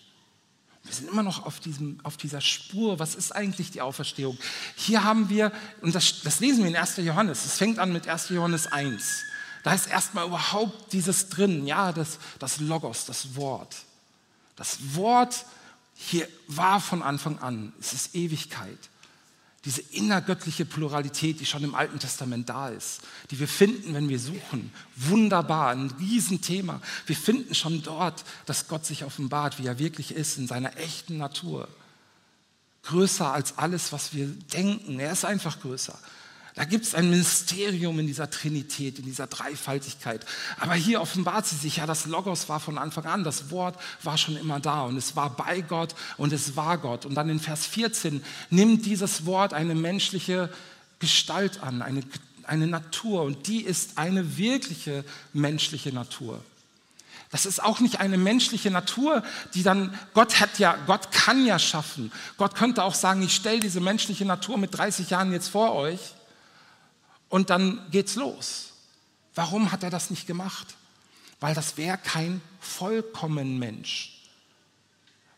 Wir 0.84 0.94
sind 0.94 1.10
immer 1.10 1.22
noch 1.22 1.44
auf, 1.44 1.60
diesem, 1.60 2.00
auf 2.02 2.16
dieser 2.16 2.40
Spur. 2.40 2.98
Was 2.98 3.14
ist 3.14 3.32
eigentlich 3.32 3.70
die 3.70 3.80
Auferstehung? 3.80 4.38
Hier 4.76 5.04
haben 5.04 5.28
wir, 5.30 5.52
und 5.80 5.94
das, 5.94 6.20
das 6.22 6.40
lesen 6.40 6.64
wir 6.64 6.70
in 6.70 6.76
1. 6.76 6.98
Johannes, 6.98 7.44
es 7.44 7.56
fängt 7.56 7.78
an 7.78 7.92
mit 7.92 8.08
1. 8.08 8.28
Johannes 8.30 8.66
1. 8.66 9.22
Da 9.64 9.74
ist 9.74 9.86
erstmal 9.86 10.26
überhaupt 10.26 10.92
dieses 10.92 11.30
drin, 11.30 11.66
ja, 11.66 11.92
das, 11.92 12.18
das 12.38 12.60
Logos, 12.60 13.06
das 13.06 13.36
Wort. 13.36 13.74
Das 14.56 14.94
Wort 14.94 15.46
hier 15.94 16.28
war 16.46 16.80
von 16.80 17.02
Anfang 17.02 17.38
an, 17.38 17.72
es 17.80 17.92
ist 17.92 18.14
Ewigkeit 18.14 18.78
diese 19.64 19.80
innergöttliche 19.80 20.64
Pluralität, 20.64 21.40
die 21.40 21.46
schon 21.46 21.64
im 21.64 21.74
Alten 21.74 21.98
Testament 21.98 22.48
da 22.48 22.68
ist, 22.68 23.00
die 23.30 23.40
wir 23.40 23.48
finden, 23.48 23.92
wenn 23.94 24.08
wir 24.08 24.20
suchen. 24.20 24.72
Wunderbar, 24.94 25.70
ein 25.70 25.92
Riesenthema. 25.98 26.80
Wir 27.06 27.16
finden 27.16 27.54
schon 27.54 27.82
dort, 27.82 28.24
dass 28.46 28.68
Gott 28.68 28.86
sich 28.86 29.04
offenbart, 29.04 29.58
wie 29.58 29.66
er 29.66 29.78
wirklich 29.78 30.12
ist, 30.12 30.38
in 30.38 30.46
seiner 30.46 30.76
echten 30.76 31.18
Natur. 31.18 31.68
Größer 32.84 33.32
als 33.32 33.58
alles, 33.58 33.92
was 33.92 34.14
wir 34.14 34.26
denken. 34.26 35.00
Er 35.00 35.12
ist 35.12 35.24
einfach 35.24 35.60
größer. 35.60 35.98
Da 36.58 36.64
gibt 36.64 36.84
es 36.84 36.96
ein 36.96 37.08
Mysterium 37.08 38.00
in 38.00 38.08
dieser 38.08 38.28
Trinität, 38.30 38.98
in 38.98 39.04
dieser 39.04 39.28
Dreifaltigkeit. 39.28 40.26
Aber 40.58 40.74
hier 40.74 41.00
offenbart 41.00 41.46
sie 41.46 41.54
sich, 41.54 41.76
ja, 41.76 41.86
das 41.86 42.06
Logos 42.06 42.48
war 42.48 42.58
von 42.58 42.78
Anfang 42.78 43.04
an, 43.04 43.22
das 43.22 43.52
Wort 43.52 43.78
war 44.02 44.18
schon 44.18 44.36
immer 44.36 44.58
da 44.58 44.82
und 44.82 44.96
es 44.96 45.14
war 45.14 45.30
bei 45.36 45.60
Gott 45.60 45.94
und 46.16 46.32
es 46.32 46.56
war 46.56 46.76
Gott. 46.78 47.06
Und 47.06 47.14
dann 47.14 47.28
in 47.28 47.38
Vers 47.38 47.64
14 47.66 48.24
nimmt 48.50 48.86
dieses 48.86 49.24
Wort 49.24 49.54
eine 49.54 49.76
menschliche 49.76 50.52
Gestalt 50.98 51.62
an, 51.62 51.80
eine, 51.80 52.02
eine 52.42 52.66
Natur 52.66 53.22
und 53.22 53.46
die 53.46 53.60
ist 53.60 53.96
eine 53.96 54.36
wirkliche 54.36 55.04
menschliche 55.32 55.92
Natur. 55.92 56.42
Das 57.30 57.46
ist 57.46 57.62
auch 57.62 57.78
nicht 57.78 58.00
eine 58.00 58.18
menschliche 58.18 58.72
Natur, 58.72 59.22
die 59.54 59.62
dann, 59.62 59.96
Gott 60.12 60.40
hat 60.40 60.58
ja, 60.58 60.76
Gott 60.88 61.12
kann 61.12 61.46
ja 61.46 61.60
schaffen. 61.60 62.10
Gott 62.36 62.56
könnte 62.56 62.82
auch 62.82 62.94
sagen, 62.94 63.22
ich 63.22 63.36
stelle 63.36 63.60
diese 63.60 63.80
menschliche 63.80 64.24
Natur 64.24 64.58
mit 64.58 64.76
30 64.76 65.10
Jahren 65.10 65.30
jetzt 65.30 65.50
vor 65.50 65.76
euch 65.76 66.00
und 67.28 67.50
dann 67.50 67.80
geht's 67.90 68.14
los. 68.14 68.72
Warum 69.34 69.70
hat 69.70 69.82
er 69.82 69.90
das 69.90 70.10
nicht 70.10 70.26
gemacht? 70.26 70.74
Weil 71.40 71.54
das 71.54 71.76
wäre 71.76 71.98
kein 71.98 72.40
vollkommen 72.60 73.58
Mensch. 73.58 74.22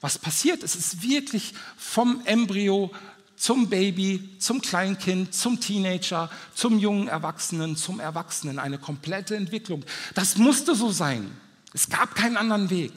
Was 0.01 0.19
passiert? 0.19 0.63
Es 0.63 0.75
ist 0.75 1.03
wirklich 1.03 1.53
vom 1.77 2.23
Embryo 2.25 2.91
zum 3.37 3.69
Baby, 3.69 4.37
zum 4.39 4.61
Kleinkind, 4.61 5.35
zum 5.35 5.61
Teenager, 5.61 6.31
zum 6.55 6.79
jungen 6.79 7.09
Erwachsenen, 7.09 7.77
zum 7.77 8.01
Erwachsenen 8.01 8.59
eine 8.59 8.79
komplette 8.79 9.37
Entwicklung. 9.37 9.85
Das 10.15 10.37
musste 10.37 10.75
so 10.75 10.91
sein. 10.91 11.31
Es 11.73 11.89
gab 11.89 12.15
keinen 12.15 12.37
anderen 12.37 12.71
Weg. 12.71 12.93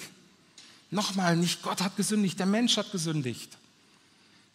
Nochmal, 0.92 1.36
nicht 1.36 1.62
Gott 1.62 1.82
hat 1.82 1.96
gesündigt, 1.96 2.40
der 2.40 2.46
Mensch 2.46 2.78
hat 2.78 2.92
gesündigt. 2.92 3.58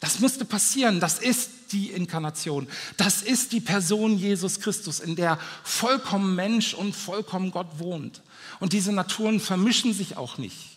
Das 0.01 0.21
musste 0.21 0.45
passieren. 0.45 1.01
Das 1.01 1.19
ist 1.19 1.51
die 1.73 1.91
Inkarnation. 1.91 2.69
Das 2.97 3.23
ist 3.23 3.53
die 3.53 3.61
Person 3.61 4.17
Jesus 4.17 4.61
Christus, 4.61 5.01
in 5.01 5.17
der 5.17 5.39
vollkommen 5.65 6.35
Mensch 6.35 6.75
und 6.75 6.95
vollkommen 6.95 7.51
Gott 7.51 7.79
wohnt. 7.79 8.23
Und 8.61 8.73
diese 8.73 8.93
Naturen 8.93 9.41
vermischen 9.41 9.93
sich 9.93 10.17
auch 10.17 10.39
nicht. 10.39 10.77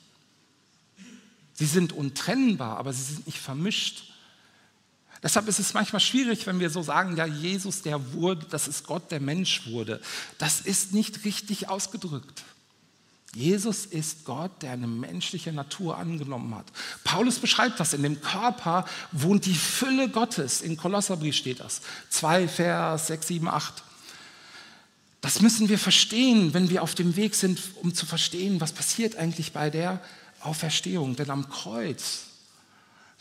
Sie 1.54 1.66
sind 1.66 1.94
untrennbar, 1.94 2.78
aber 2.78 2.94
sie 2.94 3.04
sind 3.04 3.28
nicht 3.28 3.40
vermischt. 3.40 4.12
Deshalb 5.24 5.48
ist 5.48 5.60
es 5.60 5.76
manchmal 5.76 6.00
schwierig, 6.00 6.48
wenn 6.48 6.60
wir 6.60 6.72
so 6.72 6.82
sagen, 6.82 7.16
ja, 7.16 7.28
Jesus, 7.28 7.84
der 7.84 8.14
wurde, 8.14 8.48
das 8.50 8.68
ist 8.68 8.88
Gott, 8.88 9.12
der 9.12 9.20
Mensch 9.20 9.68
wurde. 9.68 10.02
Das 10.40 10.62
ist 10.62 10.94
nicht 10.94 11.26
richtig 11.26 11.70
ausgedrückt. 11.70 12.44
Jesus 13.34 13.86
ist 13.86 14.26
Gott, 14.26 14.62
der 14.62 14.72
eine 14.72 14.88
menschliche 14.88 15.54
Natur 15.54 15.98
angenommen 15.98 16.54
hat. 16.54 16.66
Paulus 17.06 17.40
beschreibt 17.40 17.80
das, 17.80 17.94
in 17.94 18.04
dem 18.04 18.20
Körper 18.20 18.86
wohnt 19.14 19.46
die 19.46 19.56
Fülle 19.56 20.10
Gottes. 20.10 20.62
In 20.62 20.76
Kolosserbrief 20.76 21.36
steht 21.36 21.62
das. 21.62 21.82
2 22.10 22.50
Vers 22.50 23.08
6, 23.08 23.28
7, 23.28 23.48
8. 23.48 23.84
Das 25.22 25.40
müssen 25.40 25.70
wir 25.70 25.80
verstehen, 25.80 26.54
wenn 26.54 26.70
wir 26.70 26.84
auf 26.84 26.94
dem 26.94 27.16
Weg 27.16 27.36
sind, 27.36 27.60
um 27.82 27.94
zu 27.94 28.06
verstehen, 28.06 28.60
was 28.60 28.74
passiert 28.74 29.16
eigentlich 29.16 29.54
bei 29.54 29.70
der 29.70 30.02
Auferstehung. 30.42 31.16
Denn 31.16 31.30
am 31.30 31.48
Kreuz, 31.48 32.24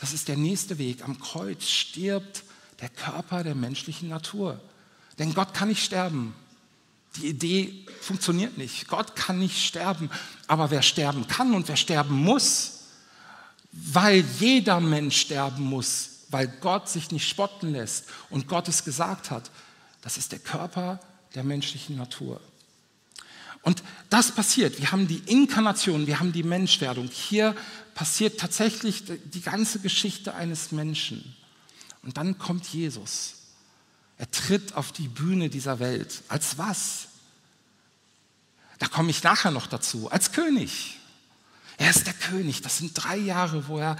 das 0.00 0.12
ist 0.12 0.26
der 0.26 0.36
nächste 0.36 0.78
Weg, 0.78 1.04
am 1.04 1.20
Kreuz 1.20 1.68
stirbt 1.68 2.42
der 2.80 2.88
Körper 2.88 3.44
der 3.44 3.54
menschlichen 3.54 4.08
Natur. 4.08 4.58
Denn 5.18 5.34
Gott 5.34 5.54
kann 5.54 5.68
nicht 5.68 5.84
sterben. 5.84 6.34
Die 7.16 7.28
Idee 7.28 7.86
funktioniert 8.00 8.56
nicht. 8.56 8.88
Gott 8.88 9.16
kann 9.16 9.38
nicht 9.38 9.64
sterben. 9.64 10.10
Aber 10.46 10.70
wer 10.70 10.82
sterben 10.82 11.26
kann 11.26 11.54
und 11.54 11.68
wer 11.68 11.76
sterben 11.76 12.14
muss, 12.14 12.80
weil 13.72 14.24
jeder 14.38 14.80
Mensch 14.80 15.20
sterben 15.20 15.64
muss, 15.64 16.10
weil 16.30 16.48
Gott 16.60 16.88
sich 16.88 17.10
nicht 17.10 17.28
spotten 17.28 17.72
lässt 17.72 18.06
und 18.30 18.48
Gott 18.48 18.68
es 18.68 18.84
gesagt 18.84 19.30
hat, 19.30 19.50
das 20.02 20.16
ist 20.16 20.32
der 20.32 20.38
Körper 20.38 21.00
der 21.34 21.44
menschlichen 21.44 21.96
Natur. 21.96 22.40
Und 23.62 23.82
das 24.08 24.32
passiert. 24.32 24.78
Wir 24.78 24.90
haben 24.90 25.06
die 25.06 25.22
Inkarnation, 25.26 26.06
wir 26.06 26.18
haben 26.18 26.32
die 26.32 26.42
Menschwerdung. 26.42 27.08
Hier 27.12 27.54
passiert 27.94 28.40
tatsächlich 28.40 29.04
die 29.06 29.42
ganze 29.42 29.80
Geschichte 29.80 30.34
eines 30.34 30.72
Menschen. 30.72 31.36
Und 32.02 32.16
dann 32.16 32.38
kommt 32.38 32.66
Jesus. 32.68 33.34
Er 34.20 34.30
tritt 34.30 34.74
auf 34.74 34.92
die 34.92 35.08
Bühne 35.08 35.48
dieser 35.48 35.78
Welt. 35.78 36.22
Als 36.28 36.58
was? 36.58 37.06
Da 38.78 38.86
komme 38.86 39.08
ich 39.08 39.22
nachher 39.22 39.50
noch 39.50 39.66
dazu. 39.66 40.10
Als 40.10 40.32
König. 40.32 40.98
Er 41.78 41.88
ist 41.88 42.06
der 42.06 42.12
König. 42.12 42.60
Das 42.60 42.76
sind 42.76 42.92
drei 42.92 43.16
Jahre, 43.16 43.66
wo 43.66 43.78
er 43.78 43.96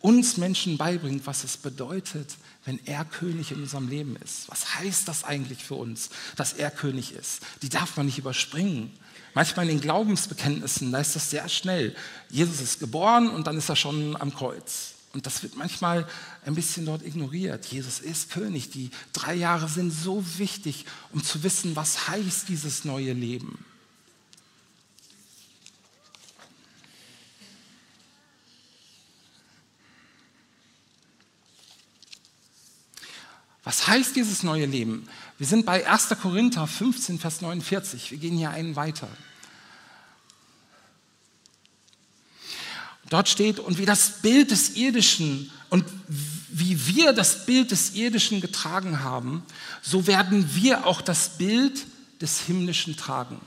uns 0.00 0.38
Menschen 0.38 0.76
beibringt, 0.76 1.24
was 1.24 1.44
es 1.44 1.56
bedeutet, 1.56 2.34
wenn 2.64 2.84
er 2.84 3.04
König 3.04 3.52
in 3.52 3.62
unserem 3.62 3.86
Leben 3.86 4.16
ist. 4.16 4.48
Was 4.48 4.74
heißt 4.74 5.06
das 5.06 5.22
eigentlich 5.22 5.62
für 5.62 5.76
uns, 5.76 6.10
dass 6.34 6.52
er 6.52 6.72
König 6.72 7.12
ist? 7.12 7.38
Die 7.62 7.68
darf 7.68 7.96
man 7.96 8.06
nicht 8.06 8.18
überspringen. 8.18 8.92
Manchmal 9.34 9.66
in 9.66 9.76
den 9.76 9.80
Glaubensbekenntnissen, 9.82 10.90
da 10.90 10.98
ist 10.98 11.14
das 11.14 11.30
sehr 11.30 11.48
schnell. 11.48 11.94
Jesus 12.28 12.60
ist 12.60 12.80
geboren 12.80 13.28
und 13.28 13.46
dann 13.46 13.56
ist 13.56 13.68
er 13.68 13.76
schon 13.76 14.20
am 14.20 14.34
Kreuz. 14.34 14.94
Und 15.12 15.26
das 15.26 15.44
wird 15.44 15.56
manchmal 15.56 16.08
ein 16.44 16.54
bisschen 16.54 16.86
dort 16.86 17.02
ignoriert. 17.02 17.66
Jesus 17.66 18.00
ist 18.00 18.30
König. 18.30 18.70
Die 18.70 18.90
drei 19.12 19.34
Jahre 19.34 19.68
sind 19.68 19.90
so 19.90 20.24
wichtig, 20.38 20.86
um 21.12 21.22
zu 21.22 21.42
wissen, 21.42 21.76
was 21.76 22.08
heißt 22.08 22.48
dieses 22.48 22.84
neue 22.84 23.12
Leben. 23.12 23.64
Was 33.62 33.86
heißt 33.86 34.16
dieses 34.16 34.42
neue 34.42 34.66
Leben? 34.66 35.08
Wir 35.38 35.46
sind 35.46 35.66
bei 35.66 35.86
1. 35.86 36.08
Korinther 36.20 36.66
15, 36.66 37.18
Vers 37.18 37.40
49. 37.40 38.10
Wir 38.10 38.18
gehen 38.18 38.36
hier 38.36 38.50
einen 38.50 38.74
weiter. 38.74 39.08
Dort 43.10 43.28
steht, 43.28 43.58
und 43.58 43.76
wie 43.76 43.86
das 43.86 44.22
Bild 44.22 44.50
des 44.50 44.76
Irdischen 44.76 45.50
und 45.68 45.84
wie 46.48 46.86
wir 46.86 47.12
das 47.12 47.44
Bild 47.44 47.70
des 47.70 47.94
Irdischen 47.94 48.40
getragen 48.40 49.00
haben, 49.00 49.42
so 49.82 50.06
werden 50.06 50.54
wir 50.54 50.86
auch 50.86 51.02
das 51.02 51.36
Bild 51.36 51.86
des 52.20 52.40
Himmlischen 52.40 52.96
tragen. 52.96 53.40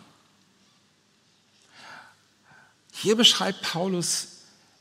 Hier 2.91 3.15
beschreibt 3.15 3.62
Paulus 3.62 4.27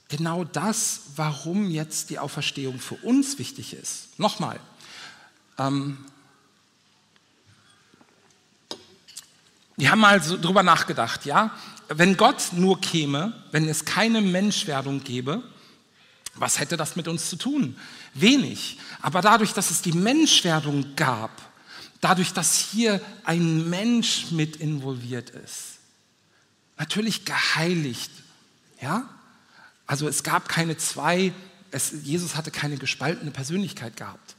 genau 0.09 0.45
das, 0.45 1.01
warum 1.17 1.71
jetzt 1.71 2.11
die 2.11 2.19
Auferstehung 2.19 2.79
für 2.79 2.97
uns 2.97 3.39
wichtig 3.39 3.75
ist. 3.75 4.19
Nochmal, 4.19 4.61
ähm, 5.59 5.99
wir 9.83 9.91
haben 9.91 9.99
mal 9.99 10.23
so 10.23 10.41
drüber 10.41 10.63
nachgedacht, 10.63 11.25
ja, 11.25 11.51
wenn 11.89 12.17
Gott 12.17 12.53
nur 12.53 12.81
käme, 12.81 13.33
wenn 13.51 13.69
es 13.69 13.85
keine 13.85 14.21
Menschwerdung 14.21 15.03
gäbe, 15.03 15.43
was 16.37 16.61
hätte 16.61 16.77
das 16.77 16.95
mit 16.95 17.09
uns 17.09 17.29
zu 17.29 17.35
tun? 17.35 17.77
Wenig. 18.15 18.79
Aber 19.01 19.23
dadurch, 19.23 19.55
dass 19.55 19.73
es 19.73 19.83
die 19.83 19.91
Menschwerdung 19.91 20.95
gab, 20.95 21.33
dadurch, 22.01 22.33
dass 22.33 22.59
hier 22.59 23.01
ein 23.25 23.69
Mensch 23.69 24.31
mit 24.31 24.55
involviert 24.55 25.31
ist, 25.31 25.79
natürlich 26.79 27.25
geheiligt, 27.25 28.13
ja, 28.81 29.09
also 29.85 30.07
es 30.07 30.23
gab 30.23 30.49
keine 30.49 30.77
zwei, 30.77 31.33
es, 31.73 31.93
Jesus 32.05 32.37
hatte 32.37 32.53
keine 32.53 32.77
gespaltene 32.77 33.33
Persönlichkeit 33.33 33.97
gehabt 33.97 34.37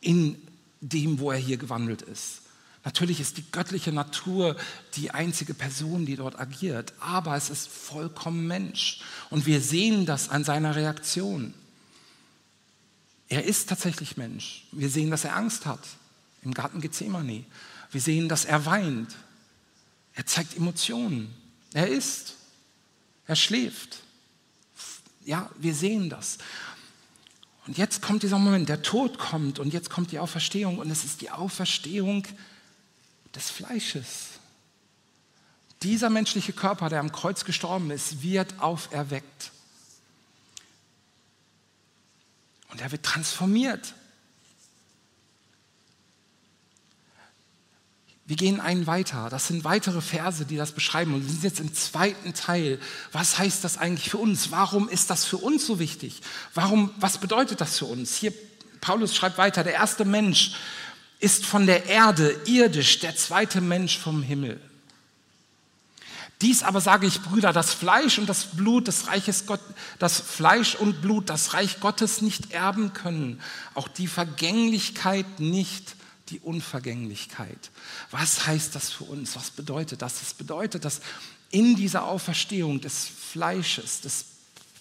in 0.00 0.40
dem, 0.80 1.18
wo 1.18 1.30
er 1.30 1.36
hier 1.36 1.58
gewandelt 1.58 2.00
ist. 2.00 2.39
Natürlich 2.82 3.20
ist 3.20 3.36
die 3.36 3.50
göttliche 3.50 3.92
Natur 3.92 4.56
die 4.94 5.10
einzige 5.10 5.52
Person, 5.52 6.06
die 6.06 6.16
dort 6.16 6.38
agiert, 6.40 6.94
aber 6.98 7.36
es 7.36 7.50
ist 7.50 7.68
vollkommen 7.68 8.46
Mensch. 8.46 9.00
Und 9.28 9.44
wir 9.44 9.60
sehen 9.60 10.06
das 10.06 10.30
an 10.30 10.44
seiner 10.44 10.76
Reaktion. 10.76 11.52
Er 13.28 13.44
ist 13.44 13.68
tatsächlich 13.68 14.16
Mensch. 14.16 14.66
Wir 14.72 14.88
sehen, 14.88 15.10
dass 15.10 15.24
er 15.24 15.36
Angst 15.36 15.66
hat 15.66 15.80
im 16.42 16.54
Garten 16.54 16.80
Gethsemane. 16.80 17.44
Wir 17.90 18.00
sehen, 18.00 18.28
dass 18.28 18.44
er 18.44 18.64
weint. 18.64 19.14
Er 20.14 20.26
zeigt 20.26 20.56
Emotionen. 20.56 21.34
Er 21.74 21.88
isst. 21.88 22.34
Er 23.26 23.36
schläft. 23.36 24.00
Ja, 25.24 25.50
wir 25.58 25.74
sehen 25.74 26.08
das. 26.08 26.38
Und 27.66 27.78
jetzt 27.78 28.00
kommt 28.00 28.22
dieser 28.22 28.38
Moment, 28.38 28.68
der 28.68 28.82
Tod 28.82 29.18
kommt 29.18 29.58
und 29.58 29.72
jetzt 29.72 29.90
kommt 29.90 30.12
die 30.12 30.18
Auferstehung 30.18 30.78
und 30.78 30.90
es 30.90 31.04
ist 31.04 31.20
die 31.20 31.30
Auferstehung 31.30 32.26
des 33.34 33.50
Fleisches. 33.50 34.40
Dieser 35.82 36.10
menschliche 36.10 36.52
Körper, 36.52 36.88
der 36.88 37.00
am 37.00 37.12
Kreuz 37.12 37.44
gestorben 37.44 37.90
ist, 37.90 38.22
wird 38.22 38.60
auferweckt. 38.60 39.50
Und 42.68 42.80
er 42.80 42.92
wird 42.92 43.02
transformiert. 43.02 43.94
Wir 48.26 48.36
gehen 48.36 48.60
einen 48.60 48.86
weiter. 48.86 49.28
Das 49.28 49.48
sind 49.48 49.64
weitere 49.64 50.00
Verse, 50.00 50.44
die 50.44 50.56
das 50.56 50.70
beschreiben. 50.70 51.14
Und 51.14 51.24
wir 51.24 51.30
sind 51.32 51.42
jetzt 51.42 51.58
im 51.58 51.74
zweiten 51.74 52.32
Teil. 52.32 52.78
Was 53.10 53.38
heißt 53.38 53.64
das 53.64 53.76
eigentlich 53.76 54.10
für 54.10 54.18
uns? 54.18 54.52
Warum 54.52 54.88
ist 54.88 55.10
das 55.10 55.24
für 55.24 55.38
uns 55.38 55.66
so 55.66 55.80
wichtig? 55.80 56.20
Warum, 56.54 56.94
was 56.98 57.18
bedeutet 57.18 57.60
das 57.60 57.78
für 57.78 57.86
uns? 57.86 58.14
Hier 58.14 58.32
Paulus 58.80 59.16
schreibt 59.16 59.36
weiter, 59.36 59.64
der 59.64 59.74
erste 59.74 60.04
Mensch 60.04 60.52
ist 61.20 61.46
von 61.46 61.66
der 61.66 61.86
Erde 61.86 62.34
irdisch, 62.46 62.98
der 62.98 63.14
zweite 63.14 63.60
Mensch 63.60 63.98
vom 63.98 64.22
Himmel. 64.22 64.60
Dies 66.40 66.62
aber 66.62 66.80
sage 66.80 67.06
ich, 67.06 67.20
Brüder, 67.20 67.52
das 67.52 67.74
Fleisch 67.74 68.18
und 68.18 68.26
das 68.26 68.46
Blut 68.56 68.88
des 68.88 69.08
Reiches 69.08 69.44
Gott, 69.44 69.60
das 69.98 70.18
Fleisch 70.18 70.74
und 70.74 71.02
Blut 71.02 71.28
das 71.28 71.52
Reich 71.52 71.80
Gottes 71.80 72.22
nicht 72.22 72.52
erben 72.52 72.94
können, 72.94 73.40
auch 73.74 73.88
die 73.88 74.06
Vergänglichkeit 74.06 75.38
nicht 75.38 75.96
die 76.30 76.40
Unvergänglichkeit. 76.40 77.70
Was 78.10 78.46
heißt 78.46 78.74
das 78.74 78.90
für 78.90 79.04
uns? 79.04 79.36
Was 79.36 79.50
bedeutet 79.50 80.00
das? 80.00 80.20
Das 80.20 80.32
bedeutet, 80.32 80.84
dass 80.84 81.00
in 81.50 81.76
dieser 81.76 82.04
Auferstehung 82.04 82.80
des 82.80 83.06
Fleisches, 83.06 84.00
des, 84.00 84.24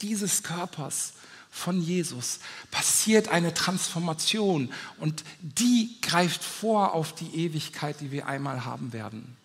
dieses 0.01 0.43
Körpers 0.43 1.13
von 1.49 1.81
Jesus 1.81 2.39
passiert 2.71 3.29
eine 3.29 3.53
Transformation 3.53 4.71
und 4.99 5.23
die 5.41 5.97
greift 6.01 6.43
vor 6.43 6.93
auf 6.93 7.13
die 7.13 7.35
Ewigkeit, 7.35 7.99
die 8.01 8.11
wir 8.11 8.27
einmal 8.27 8.65
haben 8.65 8.93
werden. 8.93 9.35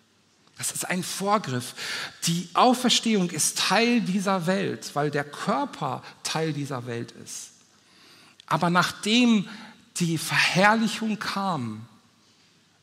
Das 0.57 0.71
ist 0.71 0.85
ein 0.85 1.03
Vorgriff. 1.03 1.73
Die 2.23 2.47
Auferstehung 2.53 3.29
ist 3.29 3.57
Teil 3.57 4.01
dieser 4.01 4.47
Welt, 4.47 4.91
weil 4.93 5.11
der 5.11 5.25
Körper 5.25 6.01
Teil 6.23 6.53
dieser 6.53 6.85
Welt 6.85 7.11
ist. 7.11 7.49
Aber 8.47 8.69
nachdem 8.69 9.49
die 9.97 10.17
Verherrlichung 10.17 11.19
kam, 11.19 11.87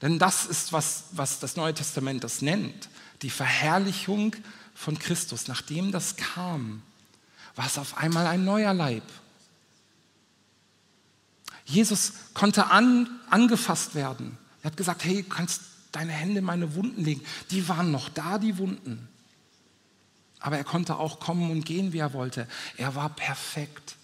denn 0.03 0.19
das 0.19 0.45
ist, 0.45 0.73
was, 0.73 1.05
was 1.13 1.39
das 1.39 1.57
Neue 1.57 1.73
Testament 1.73 2.25
das 2.25 2.43
nennt, 2.43 2.89
die 3.23 3.31
Verherrlichung 3.31 4.35
von 4.75 4.99
Christus, 4.99 5.47
nachdem 5.47 5.93
das 5.93 6.17
kam, 6.17 6.83
war 7.57 7.67
es 7.67 7.79
auf 7.79 7.97
einmal 7.99 8.27
ein 8.27 8.45
neuer 8.45 8.75
Leib. 8.75 9.05
Jesus 11.65 12.13
konnte 12.35 12.71
an, 12.71 13.09
angefasst 13.31 13.95
werden. 13.95 14.39
Er 14.63 14.71
hat 14.71 14.77
gesagt, 14.77 15.05
hey, 15.05 15.23
du 15.23 15.29
kannst 15.29 15.63
deine 15.93 16.13
Hände 16.13 16.39
in 16.39 16.45
meine 16.45 16.75
Wunden 16.75 17.05
legen. 17.05 17.25
Die 17.51 17.69
waren 17.69 17.91
noch 17.91 18.09
da, 18.09 18.39
die 18.39 18.59
Wunden. 18.59 19.09
Aber 20.41 20.57
er 20.57 20.65
konnte 20.65 20.97
auch 20.97 21.21
kommen 21.21 21.51
und 21.51 21.65
gehen, 21.65 21.93
wie 21.93 21.99
er 21.99 22.13
wollte. 22.13 22.49
Er 22.77 22.95
war 22.95 23.11
perfekt. 23.11 23.97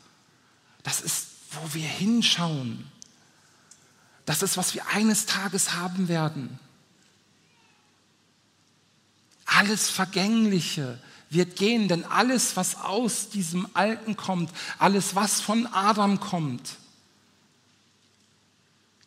Das 0.82 1.00
ist, 1.00 1.26
wo 1.50 1.74
wir 1.74 1.86
hinschauen. 1.86 2.86
Das 4.24 4.42
ist, 4.42 4.56
was 4.56 4.74
wir 4.74 4.86
eines 4.88 5.26
Tages 5.26 5.74
haben 5.74 6.08
werden. 6.08 6.58
Alles 9.46 9.90
Vergängliche 9.90 11.00
wird 11.30 11.56
gehen, 11.56 11.88
denn 11.88 12.04
alles, 12.04 12.56
was 12.56 12.76
aus 12.76 13.28
diesem 13.28 13.68
Alten 13.74 14.16
kommt, 14.16 14.50
alles, 14.78 15.14
was 15.14 15.40
von 15.40 15.66
Adam 15.66 16.20
kommt, 16.20 16.76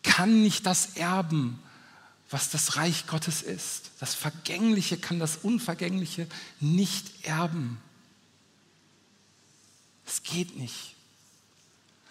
kann 0.04 0.42
nicht 0.42 0.66
das 0.66 0.96
erben, 0.96 1.60
was 2.30 2.50
das 2.50 2.78
Reich 2.78 3.08
Gottes 3.08 3.42
ist. 3.42 3.92
Das 4.00 4.16
Vergängliche 4.16 4.98
kann 4.98 5.20
das 5.20 5.38
Unvergängliche 5.38 6.28
nicht 6.60 7.25
erben. 7.25 7.78
Es 10.06 10.24
geht 10.24 10.58
nicht. 10.58 10.96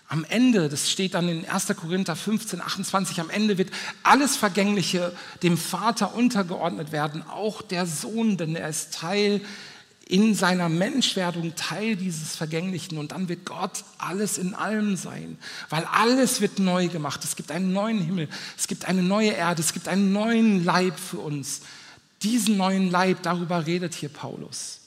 Am 0.09 0.25
Ende, 0.25 0.69
das 0.69 0.91
steht 0.91 1.15
dann 1.15 1.29
in 1.29 1.49
1. 1.49 1.69
Korinther 1.77 2.17
15, 2.17 2.61
28, 2.61 3.21
am 3.21 3.31
Ende 3.31 3.59
wird 3.59 3.71
alles 4.03 4.37
Vergängliche 4.37 5.17
dem 5.45 5.57
Vater 5.57 6.15
untergeordnet 6.15 6.91
werden, 6.91 7.23
auch 7.23 7.63
der 7.63 7.87
Sohn, 7.87 8.37
denn 8.37 8.57
er 8.57 8.69
ist 8.69 8.93
Teil 8.93 9.41
in 10.11 10.35
seiner 10.35 10.69
Menschwerdung 10.69 11.55
Teil 11.55 11.95
dieses 11.95 12.35
Vergänglichen 12.35 12.99
und 12.99 13.13
dann 13.13 13.29
wird 13.29 13.45
Gott 13.45 13.85
alles 13.97 14.39
in 14.39 14.55
allem 14.55 14.97
sein, 14.97 15.39
weil 15.69 15.85
alles 15.85 16.41
wird 16.41 16.59
neu 16.59 16.89
gemacht. 16.89 17.23
Es 17.23 17.37
gibt 17.37 17.53
einen 17.53 17.73
neuen 17.73 18.01
Himmel, 18.01 18.29
es 18.59 18.67
gibt 18.67 18.87
eine 18.87 19.05
neue 19.05 19.31
Erde, 19.31 19.63
es 19.63 19.73
gibt 19.73 19.87
einen 19.87 20.13
neuen 20.13 20.65
Leib 20.65 20.99
für 20.99 21.19
uns. 21.19 21.61
Diesen 22.23 22.57
neuen 22.57 22.91
Leib, 22.91 23.23
darüber 23.23 23.67
redet 23.67 23.95
hier 23.95 24.09
Paulus. 24.09 24.81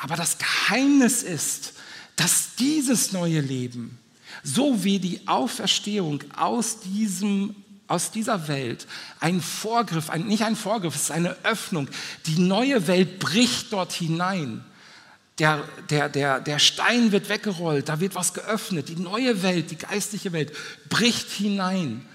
Aber 0.00 0.16
das 0.16 0.38
Geheimnis 0.38 1.22
ist, 1.22 1.74
dass 2.16 2.54
dieses 2.56 3.12
neue 3.12 3.40
Leben, 3.40 3.98
so 4.42 4.82
wie 4.82 4.98
die 4.98 5.28
Auferstehung 5.28 6.24
aus 6.36 6.80
diesem 6.80 7.54
aus 7.92 8.10
dieser 8.10 8.48
Welt 8.48 8.86
ein 9.20 9.42
Vorgriff, 9.42 10.08
ein, 10.08 10.26
nicht 10.26 10.44
ein 10.44 10.56
Vorgriff, 10.56 10.94
es 10.94 11.02
ist 11.02 11.10
eine 11.10 11.36
Öffnung. 11.44 11.88
Die 12.24 12.38
neue 12.38 12.86
Welt 12.86 13.18
bricht 13.18 13.70
dort 13.72 13.92
hinein. 13.92 14.64
Der, 15.38 15.62
der, 15.90 16.08
der, 16.08 16.40
der 16.40 16.58
Stein 16.58 17.12
wird 17.12 17.28
weggerollt, 17.28 17.90
da 17.90 18.00
wird 18.00 18.14
was 18.14 18.32
geöffnet. 18.32 18.88
Die 18.88 18.96
neue 18.96 19.42
Welt, 19.42 19.70
die 19.70 19.76
geistliche 19.76 20.32
Welt 20.32 20.52
bricht 20.88 21.30
hinein. 21.30 22.06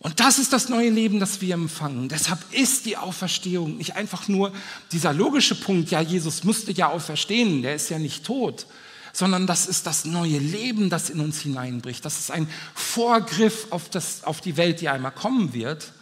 Und 0.00 0.18
das 0.18 0.38
ist 0.38 0.52
das 0.52 0.68
neue 0.68 0.90
Leben, 0.90 1.20
das 1.20 1.40
wir 1.40 1.54
empfangen. 1.54 2.08
Deshalb 2.08 2.40
ist 2.50 2.86
die 2.86 2.96
Auferstehung 2.96 3.76
nicht 3.76 3.94
einfach 3.94 4.26
nur 4.26 4.52
dieser 4.90 5.12
logische 5.12 5.54
Punkt, 5.54 5.90
ja, 5.92 6.00
Jesus 6.00 6.42
musste 6.42 6.72
ja 6.72 6.88
auferstehen, 6.88 7.62
der 7.62 7.76
ist 7.76 7.90
ja 7.90 7.98
nicht 8.00 8.26
tot, 8.26 8.66
sondern 9.14 9.46
das 9.46 9.66
ist 9.66 9.86
das 9.86 10.04
neue 10.04 10.38
Leben, 10.38 10.90
das 10.90 11.08
in 11.08 11.20
uns 11.20 11.40
hineinbricht. 11.40 12.04
Das 12.04 12.18
ist 12.18 12.32
ein 12.32 12.50
Vorgriff 12.74 13.68
auf, 13.70 13.88
das, 13.88 14.24
auf 14.24 14.40
die 14.40 14.56
Welt, 14.56 14.80
die 14.80 14.88
einmal 14.88 15.12
kommen 15.12 15.54
wird. 15.54 15.92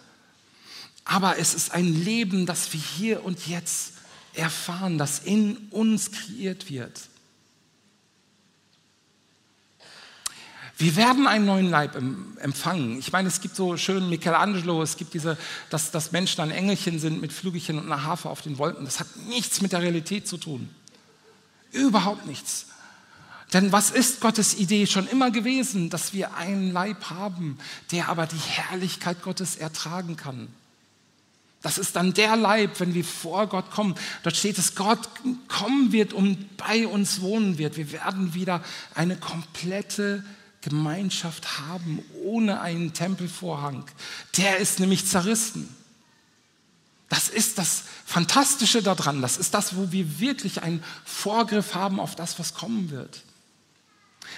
Aber 1.05 1.39
es 1.39 1.55
ist 1.55 1.73
ein 1.73 2.05
Leben, 2.05 2.47
das 2.47 2.73
wir 2.73 2.81
hier 2.81 3.25
und 3.25 3.47
jetzt 3.47 3.93
erfahren, 4.33 4.97
das 4.97 5.19
in 5.19 5.59
uns 5.71 6.11
kreiert 6.11 6.71
wird. 6.71 7.03
Wir 10.79 10.97
werden 10.97 11.27
einen 11.27 11.45
neuen 11.45 11.69
Leib 11.69 11.97
empfangen. 11.97 12.99
Ich 12.99 13.13
meine, 13.13 13.29
es 13.29 13.43
gibt 13.43 13.55
so 13.55 13.77
schön 13.77 14.09
Michelangelo, 14.09 14.83
es 14.83 14.97
gibt 14.97 15.13
diese, 15.13 15.37
dass, 15.69 15.91
dass 15.91 16.13
Menschen 16.13 16.41
ein 16.41 16.51
Engelchen 16.51 16.99
sind 16.99 17.21
mit 17.21 17.33
Flügelchen 17.33 17.79
und 17.79 17.85
einer 17.85 18.05
Harfe 18.05 18.31
auf 18.31 18.41
den 18.41 18.57
Wolken. 18.57 18.87
Das 18.87 19.01
hat 19.01 19.07
nichts 19.29 19.61
mit 19.61 19.73
der 19.73 19.83
Realität 19.83 20.27
zu 20.27 20.39
tun. 20.39 20.71
Überhaupt 21.73 22.27
nichts. 22.27 22.67
Denn 23.53 23.71
was 23.71 23.91
ist 23.91 24.21
Gottes 24.21 24.55
Idee 24.55 24.87
schon 24.87 25.07
immer 25.07 25.31
gewesen, 25.31 25.91
dass 25.91 26.15
wir 26.15 26.37
einen 26.37 26.73
Leib 26.73 27.11
haben, 27.11 27.59
der 27.91 28.09
aber 28.09 28.27
die 28.27 28.37
Herrlichkeit 28.37 29.23
Gottes 29.23 29.57
ertragen 29.57 30.17
kann? 30.17 30.49
Das 31.61 31.79
ist 31.79 31.95
dann 31.95 32.15
der 32.15 32.37
Leib, 32.37 32.81
wenn 32.81 32.95
wir 32.95 33.05
vor 33.05 33.47
Gott 33.47 33.71
kommen. 33.71 33.95
Dort 34.23 34.37
steht 34.37 34.59
es, 34.59 34.75
Gott 34.75 34.99
kommen 35.49 35.93
wird 35.93 36.13
und 36.13 36.57
bei 36.57 36.89
uns 36.89 37.21
wohnen 37.21 37.59
wird. 37.59 37.77
Wir 37.77 37.93
werden 37.93 38.35
wieder 38.35 38.65
eine 38.95 39.17
komplette 39.17 40.25
Gemeinschaft 40.63 41.61
haben, 41.61 42.03
ohne 42.25 42.61
einen 42.61 42.95
Tempelvorhang. 42.95 43.85
Der 44.39 44.59
ist 44.59 44.81
nämlich 44.81 45.07
zerrissen. 45.07 45.69
Das 47.09 47.29
ist 47.29 47.59
das 47.59 47.85
Fantastische 48.07 48.83
daran. 48.83 49.21
Das 49.21 49.37
ist 49.37 49.53
das, 49.55 49.77
wo 49.77 49.93
wir 49.93 50.19
wirklich 50.19 50.63
einen 50.63 50.83
Vorgriff 51.05 51.75
haben 51.75 52.01
auf 52.01 52.17
das, 52.17 52.39
was 52.39 52.55
kommen 52.55 52.91
wird 52.91 53.23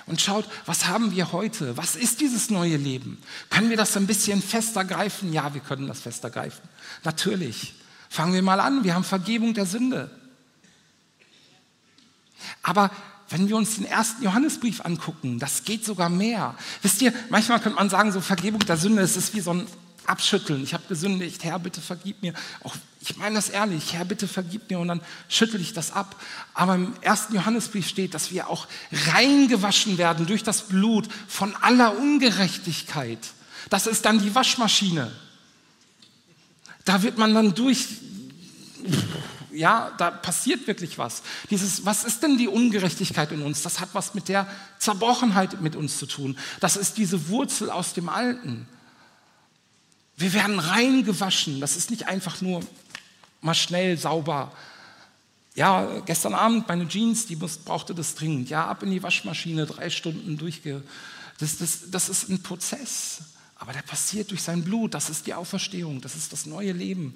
und 0.06 0.20
schaut, 0.20 0.48
was 0.66 0.86
haben 0.86 1.12
wir 1.12 1.32
heute? 1.32 1.76
Was 1.76 1.96
ist 1.96 2.20
dieses 2.20 2.50
neue 2.50 2.76
Leben? 2.76 3.18
Können 3.50 3.70
wir 3.70 3.76
das 3.76 3.96
ein 3.96 4.06
bisschen 4.06 4.42
fester 4.42 4.84
greifen? 4.84 5.32
Ja, 5.32 5.54
wir 5.54 5.60
können 5.60 5.86
das 5.86 6.00
fester 6.00 6.30
greifen. 6.30 6.62
Natürlich. 7.04 7.74
Fangen 8.08 8.32
wir 8.32 8.42
mal 8.42 8.60
an. 8.60 8.84
Wir 8.84 8.94
haben 8.94 9.04
Vergebung 9.04 9.54
der 9.54 9.66
Sünde. 9.66 10.10
Aber 12.62 12.90
wenn 13.30 13.48
wir 13.48 13.56
uns 13.56 13.76
den 13.76 13.86
ersten 13.86 14.22
Johannesbrief 14.22 14.84
angucken, 14.84 15.38
das 15.38 15.64
geht 15.64 15.84
sogar 15.84 16.08
mehr. 16.08 16.54
Wisst 16.82 17.02
ihr, 17.02 17.12
manchmal 17.30 17.60
könnte 17.60 17.76
man 17.76 17.90
sagen, 17.90 18.12
so 18.12 18.20
Vergebung 18.20 18.60
der 18.60 18.76
Sünde, 18.76 19.02
es 19.02 19.16
ist 19.16 19.34
wie 19.34 19.40
so 19.40 19.52
ein 19.52 19.66
abschütteln. 20.06 20.62
Ich 20.62 20.74
habe 20.74 20.84
gesündigt, 20.88 21.44
Herr, 21.44 21.58
bitte 21.58 21.80
vergib 21.80 22.22
mir. 22.22 22.34
Auch, 22.62 22.74
ich 23.00 23.16
meine 23.16 23.36
das 23.36 23.48
ehrlich, 23.48 23.92
Herr, 23.92 24.04
bitte 24.04 24.28
vergib 24.28 24.70
mir 24.70 24.78
und 24.78 24.88
dann 24.88 25.00
schüttel 25.28 25.60
ich 25.60 25.72
das 25.72 25.92
ab. 25.92 26.20
Aber 26.52 26.74
im 26.74 26.94
ersten 27.00 27.34
Johannesbrief 27.34 27.88
steht, 27.88 28.14
dass 28.14 28.30
wir 28.30 28.48
auch 28.48 28.66
reingewaschen 29.12 29.98
werden 29.98 30.26
durch 30.26 30.42
das 30.42 30.62
Blut 30.62 31.08
von 31.28 31.54
aller 31.56 31.96
Ungerechtigkeit. 31.96 33.18
Das 33.70 33.86
ist 33.86 34.04
dann 34.04 34.18
die 34.18 34.34
Waschmaschine. 34.34 35.10
Da 36.84 37.02
wird 37.02 37.16
man 37.16 37.32
dann 37.34 37.54
durch, 37.54 37.86
ja, 39.52 39.92
da 39.96 40.10
passiert 40.10 40.66
wirklich 40.66 40.98
was. 40.98 41.22
Dieses, 41.50 41.86
was 41.86 42.04
ist 42.04 42.22
denn 42.22 42.36
die 42.36 42.48
Ungerechtigkeit 42.48 43.32
in 43.32 43.42
uns? 43.42 43.62
Das 43.62 43.80
hat 43.80 43.88
was 43.94 44.14
mit 44.14 44.28
der 44.28 44.46
Zerbrochenheit 44.78 45.62
mit 45.62 45.76
uns 45.76 45.98
zu 45.98 46.06
tun. 46.06 46.36
Das 46.60 46.76
ist 46.76 46.98
diese 46.98 47.28
Wurzel 47.28 47.70
aus 47.70 47.94
dem 47.94 48.10
Alten. 48.10 48.66
Wir 50.16 50.32
werden 50.32 50.58
reingewaschen. 50.58 51.60
Das 51.60 51.76
ist 51.76 51.90
nicht 51.90 52.06
einfach 52.06 52.40
nur 52.40 52.60
mal 53.40 53.54
schnell 53.54 53.98
sauber. 53.98 54.52
Ja, 55.54 56.00
gestern 56.00 56.34
Abend 56.34 56.66
meine 56.66 56.88
Jeans, 56.88 57.26
die 57.26 57.36
muss, 57.36 57.58
brauchte 57.58 57.94
das 57.94 58.14
dringend. 58.14 58.50
Ja, 58.50 58.66
ab 58.66 58.82
in 58.82 58.90
die 58.90 59.02
Waschmaschine, 59.02 59.66
drei 59.66 59.90
Stunden 59.90 60.36
durchge. 60.36 60.82
Das, 61.38 61.58
das, 61.58 61.90
das 61.90 62.08
ist 62.08 62.28
ein 62.28 62.42
Prozess. 62.42 63.22
Aber 63.56 63.72
der 63.72 63.82
passiert 63.82 64.30
durch 64.30 64.42
sein 64.42 64.64
Blut. 64.64 64.94
Das 64.94 65.10
ist 65.10 65.26
die 65.26 65.34
Auferstehung. 65.34 66.00
Das 66.00 66.16
ist 66.16 66.32
das 66.32 66.46
neue 66.46 66.72
Leben. 66.72 67.14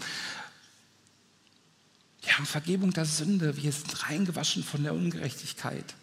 Wir 2.22 2.36
haben 2.36 2.46
Vergebung 2.46 2.92
der 2.92 3.06
Sünde. 3.06 3.56
Wir 3.56 3.72
sind 3.72 4.08
reingewaschen 4.08 4.62
von 4.62 4.82
der 4.82 4.94
Ungerechtigkeit. 4.94 5.94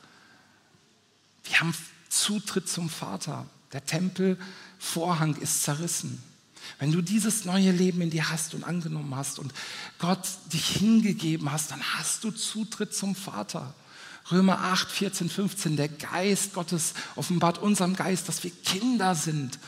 Wir 1.43 1.59
haben 1.59 1.73
Zutritt 2.09 2.67
zum 2.67 2.89
Vater. 2.89 3.45
Der 3.73 3.85
Tempelvorhang 3.85 5.35
ist 5.37 5.63
zerrissen. 5.63 6.21
Wenn 6.79 6.91
du 6.91 7.01
dieses 7.01 7.45
neue 7.45 7.71
Leben 7.71 8.01
in 8.01 8.09
dir 8.09 8.29
hast 8.29 8.53
und 8.53 8.63
angenommen 8.63 9.15
hast 9.15 9.39
und 9.39 9.53
Gott 9.99 10.27
dich 10.51 10.65
hingegeben 10.67 11.51
hast, 11.51 11.71
dann 11.71 11.81
hast 11.81 12.23
du 12.23 12.31
Zutritt 12.31 12.93
zum 12.93 13.15
Vater. 13.15 13.73
Römer 14.31 14.59
8, 14.59 14.89
14, 14.91 15.29
15, 15.29 15.75
der 15.77 15.89
Geist 15.89 16.53
Gottes 16.53 16.93
offenbart 17.15 17.59
unserem 17.59 17.95
Geist, 17.95 18.27
dass 18.27 18.43
wir 18.43 18.51
Kinder 18.51 19.13
sind 19.13 19.59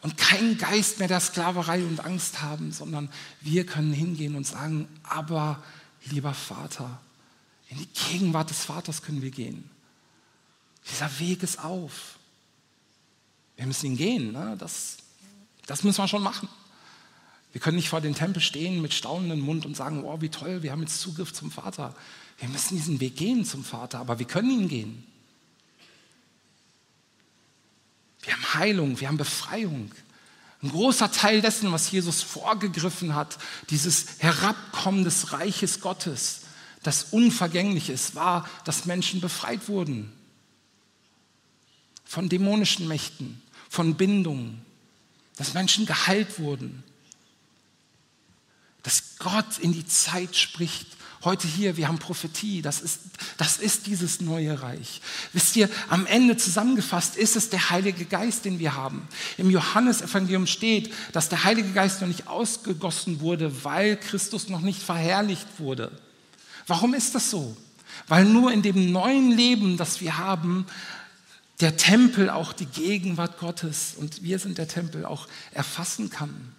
und 0.00 0.16
keinen 0.16 0.56
Geist 0.56 0.98
mehr 0.98 1.08
der 1.08 1.20
Sklaverei 1.20 1.82
und 1.82 2.04
Angst 2.04 2.40
haben, 2.40 2.72
sondern 2.72 3.10
wir 3.40 3.66
können 3.66 3.92
hingehen 3.92 4.34
und 4.34 4.46
sagen, 4.46 4.88
aber 5.02 5.62
lieber 6.06 6.32
Vater, 6.32 7.00
in 7.68 7.78
die 7.78 7.88
Gegenwart 7.88 8.48
des 8.48 8.64
Vaters 8.64 9.02
können 9.02 9.20
wir 9.20 9.30
gehen. 9.30 9.68
Dieser 10.90 11.18
Weg 11.18 11.42
ist 11.42 11.62
auf. 11.62 12.18
Wir 13.56 13.66
müssen 13.66 13.86
ihn 13.86 13.96
gehen, 13.96 14.32
ne? 14.32 14.56
das, 14.58 14.98
das 15.68 15.84
müssen 15.84 16.02
wir 16.02 16.08
schon 16.08 16.22
machen. 16.22 16.48
Wir 17.52 17.60
können 17.60 17.76
nicht 17.76 17.88
vor 17.88 18.00
dem 18.00 18.14
Tempel 18.14 18.42
stehen 18.42 18.82
mit 18.82 18.92
staunendem 18.92 19.40
Mund 19.40 19.64
und 19.64 19.76
sagen, 19.76 20.02
oh, 20.02 20.20
wie 20.20 20.30
toll, 20.30 20.62
wir 20.62 20.72
haben 20.72 20.80
jetzt 20.80 21.00
Zugriff 21.00 21.32
zum 21.32 21.50
Vater. 21.50 21.94
Wir 22.38 22.48
müssen 22.48 22.76
diesen 22.76 23.00
Weg 23.00 23.16
gehen 23.16 23.44
zum 23.44 23.64
Vater, 23.64 24.00
aber 24.00 24.18
wir 24.18 24.26
können 24.26 24.50
ihn 24.50 24.68
gehen. 24.68 25.04
Wir 28.22 28.32
haben 28.32 28.54
Heilung, 28.54 28.98
wir 28.98 29.08
haben 29.08 29.16
Befreiung. 29.16 29.92
Ein 30.62 30.70
großer 30.70 31.12
Teil 31.12 31.40
dessen, 31.40 31.70
was 31.70 31.90
Jesus 31.90 32.22
vorgegriffen 32.22 33.14
hat, 33.14 33.38
dieses 33.70 34.18
Herabkommen 34.18 35.04
des 35.04 35.32
Reiches 35.32 35.80
Gottes, 35.80 36.40
das 36.82 37.04
unvergänglich 37.10 37.90
ist, 37.90 38.14
war, 38.14 38.48
dass 38.64 38.86
Menschen 38.86 39.20
befreit 39.20 39.68
wurden 39.68 40.12
von 42.04 42.30
dämonischen 42.30 42.88
Mächten, 42.88 43.42
von 43.68 43.94
Bindungen, 43.94 44.64
dass 45.38 45.54
Menschen 45.54 45.86
geheilt 45.86 46.38
wurden, 46.38 46.82
dass 48.82 49.16
Gott 49.18 49.58
in 49.60 49.72
die 49.72 49.86
Zeit 49.86 50.36
spricht. 50.36 50.86
Heute 51.24 51.48
hier, 51.48 51.76
wir 51.76 51.88
haben 51.88 51.98
Prophetie, 51.98 52.62
das 52.62 52.80
ist, 52.80 53.00
das 53.38 53.58
ist 53.58 53.86
dieses 53.86 54.20
neue 54.20 54.62
Reich. 54.62 55.00
Wisst 55.32 55.56
ihr, 55.56 55.68
am 55.88 56.06
Ende 56.06 56.36
zusammengefasst 56.36 57.16
ist 57.16 57.34
es 57.34 57.50
der 57.50 57.70
Heilige 57.70 58.04
Geist, 58.04 58.44
den 58.44 58.60
wir 58.60 58.74
haben. 58.74 59.06
Im 59.36 59.50
Johannesevangelium 59.50 60.46
steht, 60.46 60.92
dass 61.12 61.28
der 61.28 61.42
Heilige 61.42 61.72
Geist 61.72 62.00
noch 62.00 62.08
nicht 62.08 62.28
ausgegossen 62.28 63.20
wurde, 63.20 63.64
weil 63.64 63.96
Christus 63.96 64.48
noch 64.48 64.60
nicht 64.60 64.80
verherrlicht 64.80 65.46
wurde. 65.58 65.90
Warum 66.68 66.94
ist 66.94 67.14
das 67.14 67.30
so? 67.30 67.56
Weil 68.06 68.24
nur 68.24 68.52
in 68.52 68.62
dem 68.62 68.92
neuen 68.92 69.32
Leben, 69.32 69.76
das 69.76 70.00
wir 70.00 70.18
haben, 70.18 70.66
der 71.60 71.76
Tempel 71.76 72.30
auch 72.30 72.52
die 72.52 72.66
Gegenwart 72.66 73.38
Gottes 73.38 73.94
und 73.96 74.22
wir 74.22 74.38
sind 74.38 74.58
der 74.58 74.68
Tempel 74.68 75.04
auch 75.04 75.26
erfassen 75.52 76.10
kann. 76.10 76.54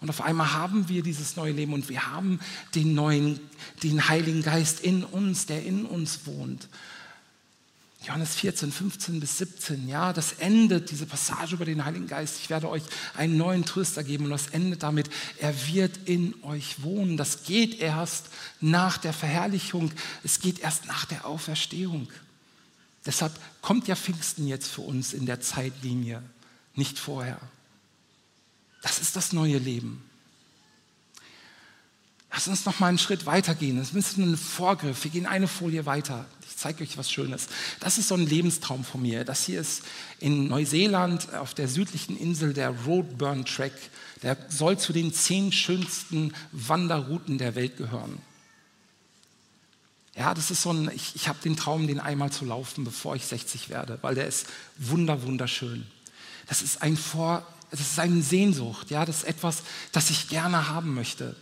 Und 0.00 0.10
auf 0.10 0.20
einmal 0.20 0.52
haben 0.52 0.88
wir 0.90 1.02
dieses 1.02 1.36
neue 1.36 1.52
Leben 1.52 1.72
und 1.72 1.88
wir 1.88 2.12
haben 2.12 2.38
den 2.74 2.94
neuen, 2.94 3.40
den 3.82 4.06
Heiligen 4.08 4.42
Geist 4.42 4.80
in 4.80 5.02
uns, 5.02 5.46
der 5.46 5.64
in 5.64 5.86
uns 5.86 6.26
wohnt. 6.26 6.68
Johannes 8.06 8.34
14, 8.34 8.70
15 8.70 9.18
bis 9.18 9.38
17, 9.38 9.88
ja, 9.88 10.12
das 10.12 10.32
endet, 10.32 10.90
diese 10.90 11.06
Passage 11.06 11.54
über 11.54 11.64
den 11.64 11.86
Heiligen 11.86 12.06
Geist. 12.06 12.36
Ich 12.38 12.50
werde 12.50 12.68
euch 12.68 12.82
einen 13.16 13.38
neuen 13.38 13.64
Tröster 13.64 14.04
geben 14.04 14.24
und 14.24 14.30
das 14.30 14.48
endet 14.48 14.82
damit, 14.82 15.08
er 15.38 15.54
wird 15.68 15.96
in 16.04 16.34
euch 16.42 16.82
wohnen. 16.82 17.16
Das 17.16 17.44
geht 17.44 17.80
erst 17.80 18.26
nach 18.60 18.98
der 18.98 19.14
Verherrlichung, 19.14 19.90
es 20.22 20.40
geht 20.40 20.58
erst 20.58 20.84
nach 20.84 21.06
der 21.06 21.24
Auferstehung. 21.24 22.08
Deshalb 23.06 23.32
kommt 23.64 23.88
ja 23.88 23.96
Pfingsten 23.96 24.46
jetzt 24.46 24.68
für 24.68 24.82
uns 24.82 25.14
in 25.14 25.24
der 25.24 25.40
Zeitlinie, 25.40 26.22
nicht 26.74 26.98
vorher. 26.98 27.40
Das 28.82 28.98
ist 28.98 29.16
das 29.16 29.32
neue 29.32 29.56
Leben. 29.56 30.04
Lass 32.30 32.46
uns 32.46 32.66
noch 32.66 32.78
mal 32.78 32.88
einen 32.88 32.98
Schritt 32.98 33.24
weitergehen. 33.24 33.78
Das 33.78 33.92
ist 33.92 34.18
ein 34.18 34.36
Vorgriff. 34.36 35.04
Wir 35.04 35.10
gehen 35.10 35.24
eine 35.24 35.48
Folie 35.48 35.86
weiter. 35.86 36.26
Ich 36.46 36.58
zeige 36.58 36.84
euch 36.84 36.98
was 36.98 37.10
Schönes. 37.10 37.46
Das 37.80 37.96
ist 37.96 38.08
so 38.08 38.16
ein 38.16 38.26
Lebenstraum 38.26 38.84
von 38.84 39.00
mir. 39.00 39.24
Das 39.24 39.46
hier 39.46 39.62
ist 39.62 39.82
in 40.20 40.46
Neuseeland 40.48 41.32
auf 41.32 41.54
der 41.54 41.68
südlichen 41.68 42.18
Insel 42.18 42.52
der 42.52 42.68
Roadburn 42.68 43.46
Track. 43.46 43.72
Der 44.22 44.36
soll 44.50 44.78
zu 44.78 44.92
den 44.92 45.14
zehn 45.14 45.52
schönsten 45.52 46.34
Wanderrouten 46.52 47.38
der 47.38 47.54
Welt 47.54 47.78
gehören. 47.78 48.20
Ja, 50.16 50.32
das 50.32 50.50
ist 50.50 50.62
so 50.62 50.72
ein, 50.72 50.90
ich, 50.94 51.16
ich 51.16 51.28
habe 51.28 51.38
den 51.42 51.56
Traum, 51.56 51.86
den 51.86 51.98
einmal 51.98 52.30
zu 52.30 52.44
laufen, 52.44 52.84
bevor 52.84 53.16
ich 53.16 53.26
60 53.26 53.68
werde, 53.68 53.98
weil 54.02 54.14
der 54.14 54.26
ist 54.26 54.46
wunder, 54.76 55.22
wunderschön. 55.22 55.86
Das 56.46 56.62
ist 56.62 56.82
ein 56.82 56.96
Vor, 56.96 57.44
das 57.70 57.80
ist 57.80 57.98
eine 57.98 58.22
Sehnsucht, 58.22 58.90
ja, 58.90 59.04
das 59.04 59.18
ist 59.18 59.24
etwas, 59.24 59.62
das 59.92 60.10
ich 60.10 60.28
gerne 60.28 60.68
haben 60.68 60.94
möchte. 60.94 61.34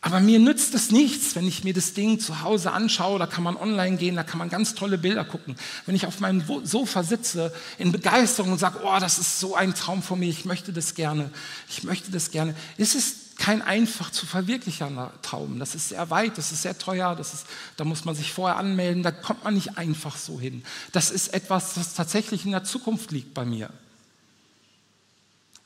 Aber 0.00 0.20
mir 0.20 0.38
nützt 0.38 0.74
es 0.74 0.92
nichts, 0.92 1.34
wenn 1.34 1.46
ich 1.46 1.64
mir 1.64 1.74
das 1.74 1.92
Ding 1.92 2.20
zu 2.20 2.42
Hause 2.42 2.70
anschaue, 2.70 3.18
da 3.18 3.26
kann 3.26 3.42
man 3.42 3.56
online 3.56 3.96
gehen, 3.96 4.14
da 4.14 4.22
kann 4.22 4.38
man 4.38 4.48
ganz 4.48 4.74
tolle 4.74 4.96
Bilder 4.96 5.24
gucken. 5.24 5.56
Wenn 5.86 5.96
ich 5.96 6.06
auf 6.06 6.20
meinem 6.20 6.44
Sofa 6.62 7.02
sitze 7.02 7.52
in 7.78 7.90
Begeisterung 7.90 8.52
und 8.52 8.58
sage, 8.58 8.78
oh, 8.84 8.98
das 9.00 9.18
ist 9.18 9.40
so 9.40 9.56
ein 9.56 9.74
Traum 9.74 10.02
von 10.02 10.20
mir, 10.20 10.28
ich 10.28 10.44
möchte 10.44 10.72
das 10.72 10.94
gerne, 10.94 11.30
ich 11.68 11.82
möchte 11.82 12.12
das 12.12 12.30
gerne, 12.30 12.54
ist 12.76 12.94
es 12.94 13.27
kein 13.48 13.62
einfach 13.62 14.10
zu 14.10 14.26
verwirklichender 14.26 15.10
Traum. 15.22 15.58
Das 15.58 15.74
ist 15.74 15.88
sehr 15.88 16.10
weit, 16.10 16.36
das 16.36 16.52
ist 16.52 16.60
sehr 16.60 16.76
teuer, 16.76 17.16
das 17.16 17.32
ist, 17.32 17.46
da 17.78 17.84
muss 17.84 18.04
man 18.04 18.14
sich 18.14 18.30
vorher 18.30 18.58
anmelden, 18.58 19.02
da 19.02 19.10
kommt 19.10 19.42
man 19.42 19.54
nicht 19.54 19.78
einfach 19.78 20.18
so 20.18 20.38
hin. 20.38 20.62
Das 20.92 21.10
ist 21.10 21.32
etwas, 21.32 21.72
das 21.72 21.94
tatsächlich 21.94 22.44
in 22.44 22.50
der 22.50 22.64
Zukunft 22.64 23.10
liegt 23.10 23.32
bei 23.32 23.46
mir. 23.46 23.70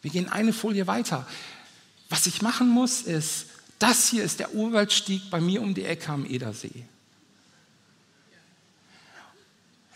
Wir 0.00 0.12
gehen 0.12 0.28
eine 0.28 0.52
Folie 0.52 0.86
weiter. 0.86 1.26
Was 2.08 2.28
ich 2.28 2.40
machen 2.40 2.68
muss, 2.68 3.02
ist, 3.02 3.46
das 3.80 4.08
hier 4.08 4.22
ist 4.22 4.38
der 4.38 4.54
Urwaldstieg 4.54 5.28
bei 5.28 5.40
mir 5.40 5.60
um 5.60 5.74
die 5.74 5.84
Ecke 5.84 6.12
am 6.12 6.24
Edersee. 6.24 6.84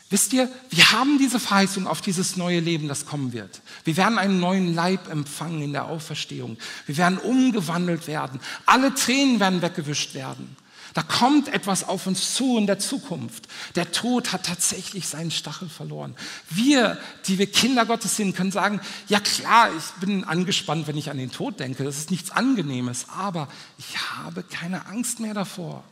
Wisst 0.09 0.33
ihr, 0.33 0.49
wir 0.71 0.93
haben 0.93 1.19
diese 1.19 1.41
Verheißung 1.41 1.89
auf 1.89 2.01
dieses 2.01 2.37
neue 2.37 2.61
Leben, 2.61 2.87
das 2.87 3.07
kommen 3.07 3.33
wird. 3.33 3.61
Wir 3.85 3.97
werden 3.97 4.19
einen 4.19 4.39
neuen 4.39 4.73
Leib 4.73 5.09
empfangen 5.09 5.63
in 5.63 5.73
der 5.73 5.87
Auferstehung. 5.87 6.59
Wir 6.87 6.97
werden 6.97 7.19
umgewandelt 7.19 8.07
werden. 8.07 8.39
Alle 8.67 8.95
Tränen 8.95 9.41
werden 9.41 9.63
weggewischt 9.63 10.15
werden. 10.15 10.57
Da 10.95 11.03
kommt 11.03 11.49
etwas 11.49 11.85
auf 11.85 12.07
uns 12.07 12.35
zu 12.35 12.57
in 12.57 12.67
der 12.67 12.79
Zukunft. 12.79 13.49
Der 13.75 13.93
Tod 13.93 14.33
hat 14.33 14.47
tatsächlich 14.47 15.07
seinen 15.09 15.31
Stachel 15.31 15.69
verloren. 15.69 16.15
Wir, 16.49 16.99
die 17.27 17.39
wir 17.39 17.51
Kinder 17.51 17.85
Gottes 17.85 18.17
sind, 18.17 18.35
können 18.35 18.53
sagen, 18.53 18.81
ja 19.09 19.21
klar, 19.21 19.69
ich 19.77 19.85
bin 20.01 20.25
angespannt, 20.25 20.87
wenn 20.87 20.97
ich 20.97 21.11
an 21.11 21.19
den 21.19 21.31
Tod 21.33 21.61
denke. 21.61 21.85
Das 21.85 21.99
ist 21.99 22.11
nichts 22.11 22.31
Angenehmes, 22.31 23.09
aber 23.15 23.49
ich 23.77 23.99
habe 23.99 24.43
keine 24.43 24.87
Angst 24.87 25.21
mehr 25.21 25.35
davor. 25.35 25.85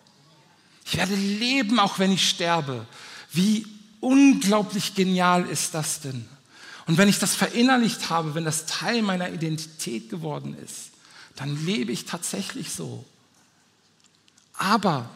Ich 0.87 0.97
werde 0.97 1.15
leben, 1.17 1.81
auch 1.81 1.99
wenn 1.99 2.13
ich 2.13 2.27
sterbe. 2.27 2.87
Wie 3.31 3.67
unglaublich 4.05 4.95
genial 4.95 5.49
ist 5.49 5.75
das 5.75 6.01
denn? 6.01 6.27
Und 6.87 6.99
wenn 6.99 7.09
ich 7.09 7.19
das 7.19 7.35
verinnerlicht 7.35 8.11
habe, 8.11 8.35
wenn 8.35 8.45
das 8.45 8.67
Teil 8.67 9.03
meiner 9.03 9.31
Identität 9.33 10.11
geworden 10.11 10.57
ist, 10.63 10.91
dann 11.37 11.65
lebe 11.65 11.91
ich 11.93 12.05
tatsächlich 12.05 12.71
so. 12.71 13.05
Aber 14.55 15.09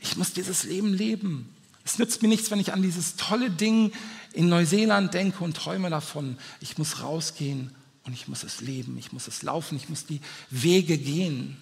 ich 0.00 0.16
muss 0.16 0.32
dieses 0.32 0.64
Leben 0.64 0.92
leben. 0.92 1.54
Es 1.84 1.98
nützt 1.98 2.22
mir 2.22 2.28
nichts, 2.28 2.50
wenn 2.50 2.58
ich 2.58 2.72
an 2.72 2.82
dieses 2.82 3.16
tolle 3.16 3.50
Ding 3.50 3.92
in 4.32 4.48
Neuseeland 4.48 5.12
denke 5.12 5.44
und 5.44 5.56
träume 5.56 5.90
davon. 5.90 6.38
Ich 6.60 6.78
muss 6.78 7.02
rausgehen 7.02 7.70
und 8.04 8.14
ich 8.14 8.26
muss 8.26 8.42
es 8.42 8.60
leben, 8.60 8.96
ich 8.98 9.12
muss 9.12 9.28
es 9.28 9.42
laufen, 9.42 9.76
ich 9.76 9.88
muss 9.88 10.06
die 10.06 10.20
Wege 10.50 10.96
gehen. 10.96 11.58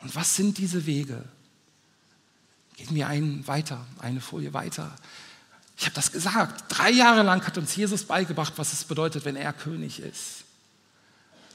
Und 0.00 0.14
was 0.14 0.36
sind 0.36 0.58
diese 0.58 0.86
Wege? 0.86 1.24
Gehen 2.76 2.94
wir 2.94 3.06
einen 3.06 3.46
weiter, 3.46 3.86
eine 3.98 4.20
Folie 4.20 4.52
weiter. 4.52 4.94
Ich 5.76 5.84
habe 5.84 5.94
das 5.94 6.12
gesagt. 6.12 6.64
Drei 6.68 6.90
Jahre 6.90 7.22
lang 7.22 7.44
hat 7.46 7.58
uns 7.58 7.74
Jesus 7.74 8.04
beigebracht, 8.04 8.54
was 8.56 8.72
es 8.72 8.84
bedeutet, 8.84 9.24
wenn 9.24 9.36
er 9.36 9.52
König 9.52 10.00
ist. 10.00 10.44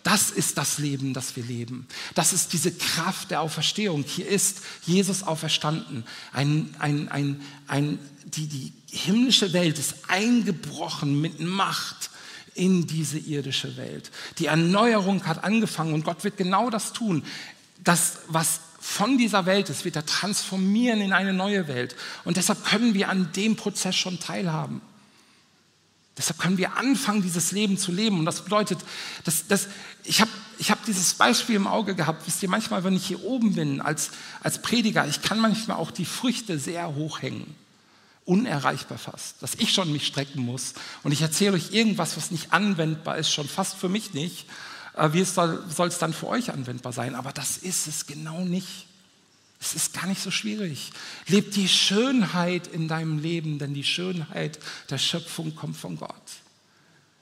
Das 0.03 0.29
ist 0.32 0.58
das 0.58 0.77
Leben, 0.77 1.13
das 1.13 1.36
wir 1.36 1.43
leben. 1.43 1.88
Das 2.15 2.32
ist 2.32 2.53
diese 2.53 2.71
Kraft 2.71 3.32
der 3.32 3.41
Auferstehung. 3.41 4.03
Hier 4.03 4.27
ist 4.27 4.62
Jesus 4.86 5.23
auferstanden. 5.23 6.05
Ein, 6.32 6.73
ein, 6.79 7.10
ein, 7.10 7.41
ein, 7.67 7.99
die, 8.23 8.47
die 8.47 8.73
himmlische 8.89 9.51
Welt 9.51 9.77
ist 9.77 9.95
eingebrochen 10.08 11.19
mit 11.19 11.39
Macht 11.41 12.10
in 12.55 12.88
diese 12.88 13.17
irdische 13.17 13.77
Welt. 13.77 14.10
Die 14.38 14.47
Erneuerung 14.47 15.25
hat 15.25 15.43
angefangen 15.43 15.93
und 15.93 16.05
Gott 16.05 16.23
wird 16.23 16.38
genau 16.38 16.69
das 16.69 16.93
tun. 16.93 17.23
Das, 17.84 18.19
was 18.27 18.62
von 18.79 19.17
dieser 19.17 19.45
Welt 19.45 19.69
ist, 19.69 19.85
wird 19.85 19.95
er 19.95 20.05
transformieren 20.05 21.01
in 21.01 21.13
eine 21.13 21.33
neue 21.33 21.67
Welt. 21.67 21.95
Und 22.23 22.37
deshalb 22.37 22.63
können 22.63 22.93
wir 22.93 23.09
an 23.09 23.31
dem 23.33 23.55
Prozess 23.55 23.95
schon 23.95 24.19
teilhaben. 24.19 24.81
Deshalb 26.17 26.39
können 26.39 26.57
wir 26.57 26.75
anfangen, 26.75 27.21
dieses 27.21 27.51
Leben 27.51 27.77
zu 27.77 27.91
leben. 27.91 28.19
Und 28.19 28.25
das 28.25 28.43
bedeutet, 28.43 28.79
dass, 29.23 29.47
dass 29.47 29.67
ich 30.03 30.21
habe 30.21 30.31
ich 30.57 30.71
hab 30.71 30.83
dieses 30.83 31.13
Beispiel 31.13 31.55
im 31.55 31.67
Auge 31.67 31.95
gehabt. 31.95 32.27
Wisst 32.27 32.43
ihr, 32.43 32.49
manchmal, 32.49 32.83
wenn 32.83 32.95
ich 32.95 33.05
hier 33.05 33.23
oben 33.23 33.55
bin 33.55 33.79
als, 33.79 34.11
als 34.43 34.61
Prediger, 34.61 35.07
ich 35.07 35.21
kann 35.21 35.39
manchmal 35.39 35.77
auch 35.77 35.91
die 35.91 36.03
Früchte 36.03 36.59
sehr 36.59 36.95
hoch 36.95 37.21
hängen. 37.21 37.55
unerreichbar 38.25 38.97
fast, 38.97 39.41
dass 39.41 39.55
ich 39.55 39.73
schon 39.73 39.91
mich 39.91 40.05
strecken 40.05 40.41
muss 40.41 40.73
und 41.03 41.13
ich 41.13 41.21
erzähle 41.21 41.53
euch 41.53 41.71
irgendwas, 41.71 42.15
was 42.15 42.29
nicht 42.29 42.53
anwendbar 42.53 43.17
ist, 43.17 43.31
schon 43.31 43.47
fast 43.47 43.77
für 43.77 43.89
mich 43.89 44.13
nicht. 44.13 44.45
Äh, 44.95 45.13
wie 45.13 45.23
soll, 45.23 45.63
es 45.88 45.97
dann 45.97 46.13
für 46.13 46.28
euch 46.28 46.52
anwendbar 46.52 46.93
sein? 46.93 47.15
Aber 47.15 47.32
das 47.32 47.58
ist 47.58 47.88
es 47.88 48.06
genau 48.06 48.43
nicht. 48.43 48.88
Es 49.62 49.73
ist 49.73 49.93
gar 49.93 50.08
nicht 50.08 50.21
so 50.21 50.32
schwierig. 50.32 50.91
Leb 51.28 51.52
die 51.52 51.67
Schönheit 51.67 52.67
in 52.67 52.88
deinem 52.88 53.19
Leben, 53.19 53.60
denn 53.60 53.73
die 53.73 53.84
Schönheit 53.84 54.60
der 54.89 54.97
Schöpfung 54.97 55.54
kommt 55.54 55.75
von 55.75 55.97
Gott. 55.97 56.13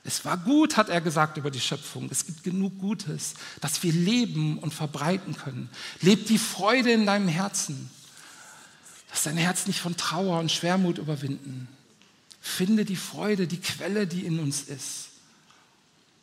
Es 0.03 0.23
war 0.23 0.37
gut, 0.37 0.77
hat 0.77 0.87
er 0.87 1.01
gesagt 1.01 1.37
über 1.37 1.51
die 1.51 1.59
Schöpfung. 1.59 2.07
Es 2.09 2.25
gibt 2.25 2.43
genug 2.43 2.79
Gutes, 2.79 3.33
dass 3.59 3.83
wir 3.83 3.91
leben 3.91 4.57
und 4.59 4.73
verbreiten 4.73 5.35
können. 5.35 5.69
Leb 5.99 6.27
die 6.27 6.37
Freude 6.37 6.91
in 6.91 7.05
deinem 7.05 7.27
Herzen. 7.27 7.89
Lass 9.09 9.23
dein 9.23 9.35
Herz 9.35 9.67
nicht 9.67 9.79
von 9.79 9.97
Trauer 9.97 10.39
und 10.39 10.51
Schwermut 10.51 10.97
überwinden. 10.97 11.67
Finde 12.39 12.85
die 12.85 12.95
Freude, 12.95 13.47
die 13.47 13.59
Quelle, 13.59 14.07
die 14.07 14.25
in 14.25 14.39
uns 14.39 14.61
ist. 14.61 15.06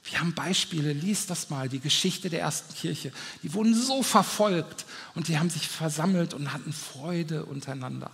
Wir 0.04 0.20
haben 0.20 0.34
Beispiele, 0.34 0.92
lies 0.92 1.26
das 1.26 1.48
mal, 1.48 1.68
die 1.68 1.80
Geschichte 1.80 2.28
der 2.28 2.40
ersten 2.40 2.74
Kirche. 2.74 3.10
Die 3.42 3.54
wurden 3.54 3.74
so 3.74 4.02
verfolgt 4.02 4.84
und 5.14 5.28
die 5.28 5.38
haben 5.38 5.48
sich 5.48 5.66
versammelt 5.66 6.34
und 6.34 6.52
hatten 6.52 6.74
Freude 6.74 7.46
untereinander. 7.46 8.10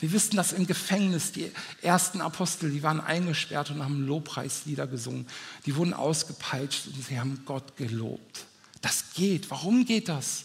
Wir 0.00 0.12
wissen 0.12 0.36
dass 0.36 0.52
im 0.52 0.66
Gefängnis, 0.66 1.32
die 1.32 1.50
ersten 1.82 2.20
Apostel, 2.20 2.70
die 2.70 2.82
waren 2.82 3.00
eingesperrt 3.00 3.70
und 3.70 3.82
haben 3.82 4.06
Lobpreislieder 4.06 4.86
gesungen. 4.86 5.26
Die 5.66 5.76
wurden 5.76 5.94
ausgepeitscht 5.94 6.86
und 6.88 7.04
sie 7.04 7.18
haben 7.18 7.42
Gott 7.46 7.76
gelobt. 7.76 8.44
Das 8.82 9.12
geht. 9.14 9.50
Warum 9.50 9.84
geht 9.84 10.08
das? 10.08 10.44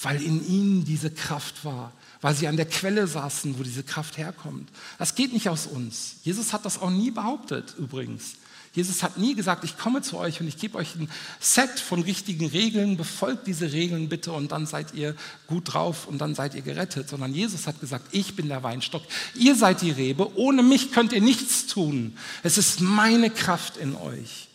Weil 0.00 0.22
in 0.22 0.46
ihnen 0.46 0.84
diese 0.84 1.10
Kraft 1.10 1.64
war, 1.64 1.92
weil 2.20 2.34
sie 2.34 2.48
an 2.48 2.56
der 2.56 2.68
Quelle 2.68 3.06
saßen, 3.06 3.58
wo 3.58 3.62
diese 3.62 3.82
Kraft 3.82 4.16
herkommt. 4.16 4.70
Das 4.98 5.14
geht 5.14 5.32
nicht 5.32 5.48
aus 5.48 5.66
uns. 5.66 6.16
Jesus 6.24 6.52
hat 6.52 6.64
das 6.64 6.80
auch 6.80 6.90
nie 6.90 7.10
behauptet, 7.10 7.74
übrigens. 7.78 8.36
Jesus 8.78 9.02
hat 9.02 9.18
nie 9.18 9.34
gesagt, 9.34 9.64
ich 9.64 9.76
komme 9.76 10.02
zu 10.02 10.16
euch 10.18 10.40
und 10.40 10.46
ich 10.46 10.56
gebe 10.56 10.78
euch 10.78 10.94
ein 10.94 11.10
Set 11.40 11.80
von 11.80 12.00
richtigen 12.00 12.46
Regeln, 12.46 12.96
befolgt 12.96 13.48
diese 13.48 13.72
Regeln 13.72 14.08
bitte 14.08 14.30
und 14.30 14.52
dann 14.52 14.66
seid 14.66 14.94
ihr 14.94 15.16
gut 15.48 15.74
drauf 15.74 16.06
und 16.06 16.18
dann 16.18 16.36
seid 16.36 16.54
ihr 16.54 16.62
gerettet, 16.62 17.08
sondern 17.08 17.34
Jesus 17.34 17.66
hat 17.66 17.80
gesagt, 17.80 18.06
ich 18.12 18.36
bin 18.36 18.46
der 18.46 18.62
Weinstock, 18.62 19.02
ihr 19.34 19.56
seid 19.56 19.82
die 19.82 19.90
Rebe, 19.90 20.32
ohne 20.36 20.62
mich 20.62 20.92
könnt 20.92 21.12
ihr 21.12 21.20
nichts 21.20 21.66
tun. 21.66 22.16
Es 22.44 22.56
ist 22.56 22.80
meine 22.80 23.30
Kraft 23.30 23.76
in 23.78 23.96
euch. 23.96 24.46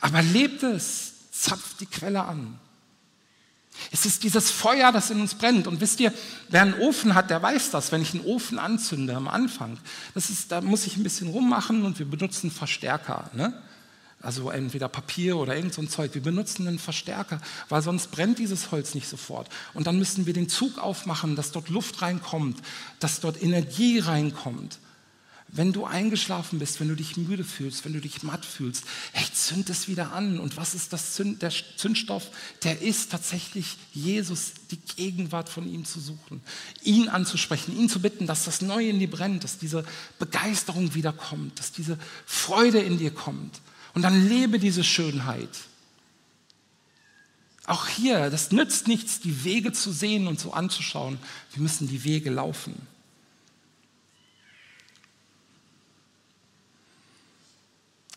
Aber 0.00 0.22
lebt 0.22 0.62
es, 0.62 1.14
zapft 1.32 1.80
die 1.80 1.86
Quelle 1.86 2.22
an. 2.22 2.60
Es 3.92 4.06
ist 4.06 4.22
dieses 4.22 4.50
Feuer, 4.50 4.92
das 4.92 5.10
in 5.10 5.20
uns 5.20 5.34
brennt. 5.34 5.66
Und 5.66 5.80
wisst 5.80 6.00
ihr, 6.00 6.12
wer 6.48 6.62
einen 6.62 6.74
Ofen 6.74 7.14
hat, 7.14 7.30
der 7.30 7.42
weiß 7.42 7.70
das. 7.70 7.92
Wenn 7.92 8.02
ich 8.02 8.14
einen 8.14 8.24
Ofen 8.24 8.58
anzünde 8.58 9.14
am 9.14 9.28
Anfang, 9.28 9.78
das 10.14 10.30
ist, 10.30 10.52
da 10.52 10.60
muss 10.60 10.86
ich 10.86 10.96
ein 10.96 11.02
bisschen 11.02 11.28
rummachen 11.28 11.84
und 11.84 11.98
wir 11.98 12.06
benutzen 12.06 12.50
Verstärker. 12.50 13.30
Ne? 13.34 13.52
Also 14.24 14.50
entweder 14.50 14.88
Papier 14.88 15.36
oder 15.36 15.54
irgend 15.54 15.74
so 15.74 15.82
ein 15.82 15.88
Zeug. 15.88 16.14
Wir 16.14 16.22
benutzen 16.22 16.66
einen 16.66 16.78
Verstärker, 16.78 17.40
weil 17.68 17.82
sonst 17.82 18.10
brennt 18.10 18.38
dieses 18.38 18.70
Holz 18.70 18.94
nicht 18.94 19.08
sofort. 19.08 19.48
Und 19.74 19.86
dann 19.86 19.98
müssen 19.98 20.24
wir 20.24 20.32
den 20.32 20.48
Zug 20.48 20.78
aufmachen, 20.78 21.36
dass 21.36 21.52
dort 21.52 21.68
Luft 21.68 22.00
reinkommt, 22.00 22.58
dass 23.00 23.20
dort 23.20 23.42
Energie 23.42 23.98
reinkommt. 23.98 24.78
Wenn 25.56 25.72
du 25.72 25.84
eingeschlafen 25.84 26.58
bist, 26.58 26.80
wenn 26.80 26.88
du 26.88 26.96
dich 26.96 27.16
müde 27.16 27.44
fühlst, 27.44 27.84
wenn 27.84 27.92
du 27.92 28.00
dich 28.00 28.24
matt 28.24 28.44
fühlst, 28.44 28.82
hey, 29.12 29.24
zünd 29.32 29.70
es 29.70 29.86
wieder 29.86 30.12
an. 30.12 30.40
Und 30.40 30.56
was 30.56 30.74
ist 30.74 30.92
das 30.92 31.14
Zünd, 31.14 31.42
der 31.42 31.52
Zündstoff? 31.76 32.28
Der 32.64 32.82
ist 32.82 33.12
tatsächlich 33.12 33.76
Jesus, 33.92 34.54
die 34.72 34.80
Gegenwart 34.96 35.48
von 35.48 35.72
ihm 35.72 35.84
zu 35.84 36.00
suchen, 36.00 36.42
ihn 36.82 37.08
anzusprechen, 37.08 37.78
ihn 37.78 37.88
zu 37.88 38.00
bitten, 38.00 38.26
dass 38.26 38.46
das 38.46 38.62
Neue 38.62 38.88
in 38.88 38.98
dir 38.98 39.08
brennt, 39.08 39.44
dass 39.44 39.56
diese 39.56 39.84
Begeisterung 40.18 40.96
wiederkommt, 40.96 41.56
dass 41.60 41.70
diese 41.70 41.98
Freude 42.26 42.80
in 42.80 42.98
dir 42.98 43.12
kommt. 43.12 43.60
Und 43.94 44.02
dann 44.02 44.28
lebe 44.28 44.58
diese 44.58 44.82
Schönheit. 44.82 45.50
Auch 47.64 47.86
hier, 47.86 48.28
das 48.28 48.50
nützt 48.50 48.88
nichts, 48.88 49.20
die 49.20 49.44
Wege 49.44 49.72
zu 49.72 49.92
sehen 49.92 50.26
und 50.26 50.40
so 50.40 50.52
anzuschauen. 50.52 51.16
Wir 51.52 51.62
müssen 51.62 51.86
die 51.86 52.02
Wege 52.02 52.30
laufen. 52.30 52.74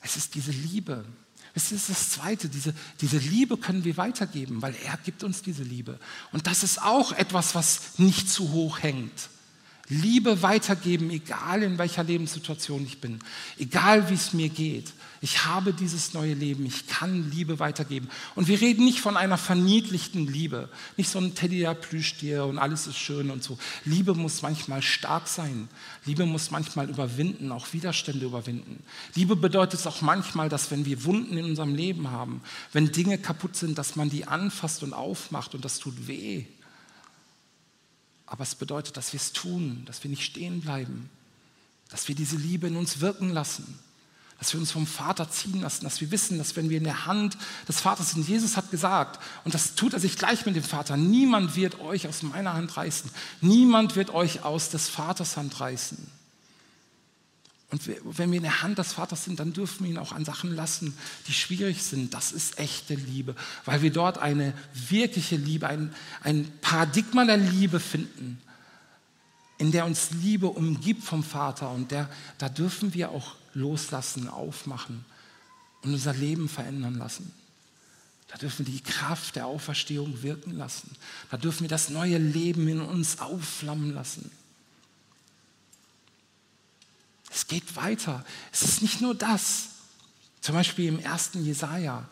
Es 0.07 0.15
ist 0.15 0.35
diese 0.35 0.51
Liebe. 0.51 1.03
Es 1.53 1.73
ist 1.73 1.89
das 1.89 2.11
Zweite, 2.11 2.47
diese, 2.47 2.73
diese 3.01 3.17
Liebe 3.17 3.57
können 3.57 3.83
wir 3.83 3.97
weitergeben, 3.97 4.61
weil 4.61 4.73
er 4.85 4.95
gibt 4.97 5.23
uns 5.23 5.41
diese 5.41 5.63
Liebe. 5.63 5.99
Und 6.31 6.47
das 6.47 6.63
ist 6.63 6.81
auch 6.81 7.11
etwas, 7.11 7.55
was 7.55 7.99
nicht 7.99 8.29
zu 8.29 8.51
hoch 8.51 8.81
hängt. 8.81 9.29
Liebe 9.89 10.41
weitergeben, 10.41 11.09
egal 11.11 11.63
in 11.63 11.77
welcher 11.77 12.03
Lebenssituation 12.03 12.83
ich 12.83 12.99
bin, 12.99 13.19
egal 13.57 14.09
wie 14.09 14.15
es 14.15 14.33
mir 14.33 14.49
geht. 14.49 14.91
Ich 15.21 15.45
habe 15.45 15.73
dieses 15.73 16.13
neue 16.13 16.33
Leben, 16.33 16.65
ich 16.65 16.87
kann 16.87 17.31
Liebe 17.31 17.59
weitergeben. 17.59 18.09
Und 18.35 18.49
wir 18.49 18.59
reden 18.59 18.83
nicht 18.83 18.99
von 18.99 19.15
einer 19.15 19.37
verniedlichten 19.37 20.27
Liebe, 20.27 20.69
nicht 20.97 21.09
so 21.09 21.19
ein 21.19 21.35
Teddy 21.35 21.59
der 21.59 21.73
Plüschtier 21.73 22.45
und 22.45 22.59
alles 22.59 22.85
ist 22.85 22.97
schön 22.97 23.31
und 23.31 23.43
so. 23.43 23.57
Liebe 23.85 24.13
muss 24.13 24.41
manchmal 24.41 24.81
stark 24.81 25.29
sein. 25.29 25.69
Liebe 26.05 26.25
muss 26.25 26.51
manchmal 26.51 26.89
überwinden, 26.89 27.53
auch 27.53 27.71
Widerstände 27.71 28.25
überwinden. 28.25 28.83
Liebe 29.15 29.37
bedeutet 29.37 29.87
auch 29.87 30.01
manchmal, 30.01 30.49
dass 30.49 30.69
wenn 30.69 30.85
wir 30.85 31.05
Wunden 31.05 31.37
in 31.37 31.45
unserem 31.45 31.73
Leben 31.73 32.11
haben, 32.11 32.41
wenn 32.73 32.91
Dinge 32.91 33.17
kaputt 33.17 33.55
sind, 33.55 33.77
dass 33.77 33.95
man 33.95 34.09
die 34.09 34.27
anfasst 34.27 34.83
und 34.83 34.93
aufmacht 34.93 35.55
und 35.55 35.63
das 35.63 35.79
tut 35.79 36.07
weh. 36.07 36.45
Aber 38.27 38.43
es 38.43 38.55
bedeutet, 38.55 38.97
dass 38.97 39.13
wir 39.13 39.19
es 39.19 39.33
tun, 39.33 39.83
dass 39.85 40.03
wir 40.03 40.09
nicht 40.09 40.23
stehen 40.23 40.61
bleiben, 40.61 41.09
dass 41.89 42.07
wir 42.07 42.15
diese 42.15 42.35
Liebe 42.35 42.67
in 42.67 42.75
uns 42.75 42.99
wirken 42.99 43.29
lassen, 43.29 43.79
dass 44.37 44.53
wir 44.53 44.59
uns 44.59 44.71
vom 44.71 44.85
Vater 44.85 45.31
ziehen 45.31 45.61
lassen, 45.61 45.85
dass 45.85 45.99
wir 46.01 46.11
wissen, 46.11 46.37
dass 46.37 46.55
wenn 46.55 46.69
wir 46.69 46.77
in 46.77 46.83
der 46.83 47.05
Hand 47.05 47.37
des 47.67 47.79
Vaters 47.79 48.11
sind, 48.11 48.27
Jesus 48.27 48.57
hat 48.57 48.69
gesagt, 48.69 49.19
und 49.45 49.53
das 49.53 49.73
tut 49.73 49.93
er 49.93 49.99
sich 49.99 50.17
gleich 50.17 50.45
mit 50.45 50.55
dem 50.55 50.63
Vater, 50.63 50.97
niemand 50.97 51.55
wird 51.55 51.79
euch 51.79 52.07
aus 52.07 52.21
meiner 52.21 52.53
Hand 52.53 52.77
reißen, 52.77 53.09
niemand 53.41 53.95
wird 53.95 54.11
euch 54.11 54.43
aus 54.43 54.69
des 54.69 54.89
Vaters 54.89 55.37
Hand 55.37 55.59
reißen. 55.59 55.97
Und 57.69 57.81
wenn 58.17 58.31
wir 58.31 58.37
in 58.37 58.43
der 58.43 58.61
Hand 58.61 58.77
des 58.77 58.93
Vaters 58.93 59.25
sind, 59.25 59.41
dann 59.41 59.51
dürfen 59.51 59.83
wir 59.83 59.91
ihn 59.91 59.97
auch 59.97 60.13
an 60.13 60.23
Sachen 60.23 60.55
lassen, 60.55 60.97
die 61.27 61.33
schwierig 61.33 61.83
sind. 61.83 62.13
Das 62.13 62.31
ist 62.31 62.59
echte 62.59 62.95
Liebe, 62.95 63.35
weil 63.65 63.81
wir 63.81 63.91
dort 63.91 64.19
eine 64.19 64.53
wirkliche 64.73 65.35
Liebe, 65.35 65.67
ein, 65.67 65.93
ein 66.23 66.49
Paradigma 66.61 67.25
der 67.25 67.35
Liebe 67.35 67.81
finden, 67.81 68.41
in 69.57 69.73
der 69.73 69.85
uns 69.85 70.11
Liebe 70.11 70.47
umgibt 70.47 71.03
vom 71.03 71.23
Vater. 71.23 71.69
Und 71.71 71.91
der, 71.91 72.09
da 72.37 72.47
dürfen 72.47 72.93
wir 72.93 73.11
auch 73.11 73.35
loslassen, 73.53 74.29
aufmachen 74.29 75.03
und 75.81 75.91
unser 75.91 76.13
Leben 76.13 76.47
verändern 76.47 76.95
lassen. 76.95 77.33
Da 78.29 78.37
dürfen 78.37 78.65
wir 78.65 78.73
die 78.73 78.83
Kraft 78.83 79.35
der 79.35 79.45
Auferstehung 79.45 80.21
wirken 80.23 80.57
lassen. 80.57 80.91
Da 81.31 81.37
dürfen 81.37 81.61
wir 81.61 81.69
das 81.69 81.89
neue 81.89 82.17
Leben 82.17 82.67
in 82.67 82.79
uns 82.79 83.19
aufflammen 83.19 83.93
lassen. 83.93 84.31
Es 87.37 87.45
geht 87.45 87.75
weiter. 87.75 88.25
Es 88.51 88.63
ist 88.63 88.81
nicht 88.81 88.99
nur 88.99 89.13
das. 89.13 89.67
Zum 90.41 90.55
Beispiel 90.55 90.87
im 90.87 90.97
ersten 90.97 91.45
Jesaja 91.45 92.03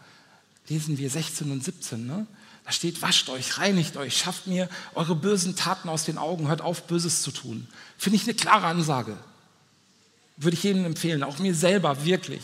lesen 0.68 1.00
wir 1.00 1.10
16 1.10 1.52
und 1.52 1.64
17. 1.64 2.06
Ne? 2.06 2.28
Da 2.64 2.72
steht: 2.72 3.02
Wascht 3.02 3.30
euch, 3.30 3.58
reinigt 3.58 3.98
euch, 3.98 4.16
schafft 4.16 4.46
mir 4.46 4.70
eure 4.94 5.16
bösen 5.16 5.56
Taten 5.56 5.90
aus 5.90 6.06
den 6.06 6.20
Augen, 6.20 6.48
hört 6.48 6.62
auf, 6.62 6.84
Böses 6.84 7.24
zu 7.24 7.32
tun. 7.32 7.68
Finde 7.98 8.18
ich 8.18 8.26
eine 8.26 8.36
klare 8.36 8.68
Ansage. 8.68 9.18
Würde 10.38 10.56
ich 10.56 10.62
jedem 10.62 10.86
empfehlen, 10.86 11.24
auch 11.24 11.40
mir 11.40 11.56
selber 11.56 12.06
wirklich. 12.06 12.44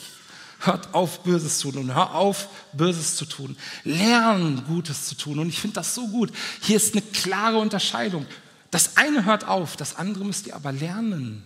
Hört 0.62 0.96
auf, 0.96 1.22
Böses 1.22 1.60
zu 1.60 1.72
tun. 1.72 1.94
Hör 1.94 2.16
auf, 2.16 2.48
Böses 2.74 3.16
zu 3.16 3.26
tun. 3.26 3.58
Lern, 3.84 4.66
Gutes 4.66 5.06
zu 5.06 5.14
tun. 5.14 5.38
Und 5.38 5.50
ich 5.50 5.62
finde 5.62 5.76
das 5.76 5.94
so 5.94 6.08
gut. 6.08 6.32
Hier 6.62 6.78
ist 6.78 6.96
eine 6.96 7.04
klare 7.04 7.60
Unterscheidung. 7.60 8.26
Das 8.72 8.98
eine 8.98 9.26
hört 9.26 9.48
auf, 9.48 9.78
das 9.78 9.98
andere 9.98 10.26
müsst 10.26 10.48
ihr 10.48 10.56
aber 10.56 10.72
lernen. 10.72 11.44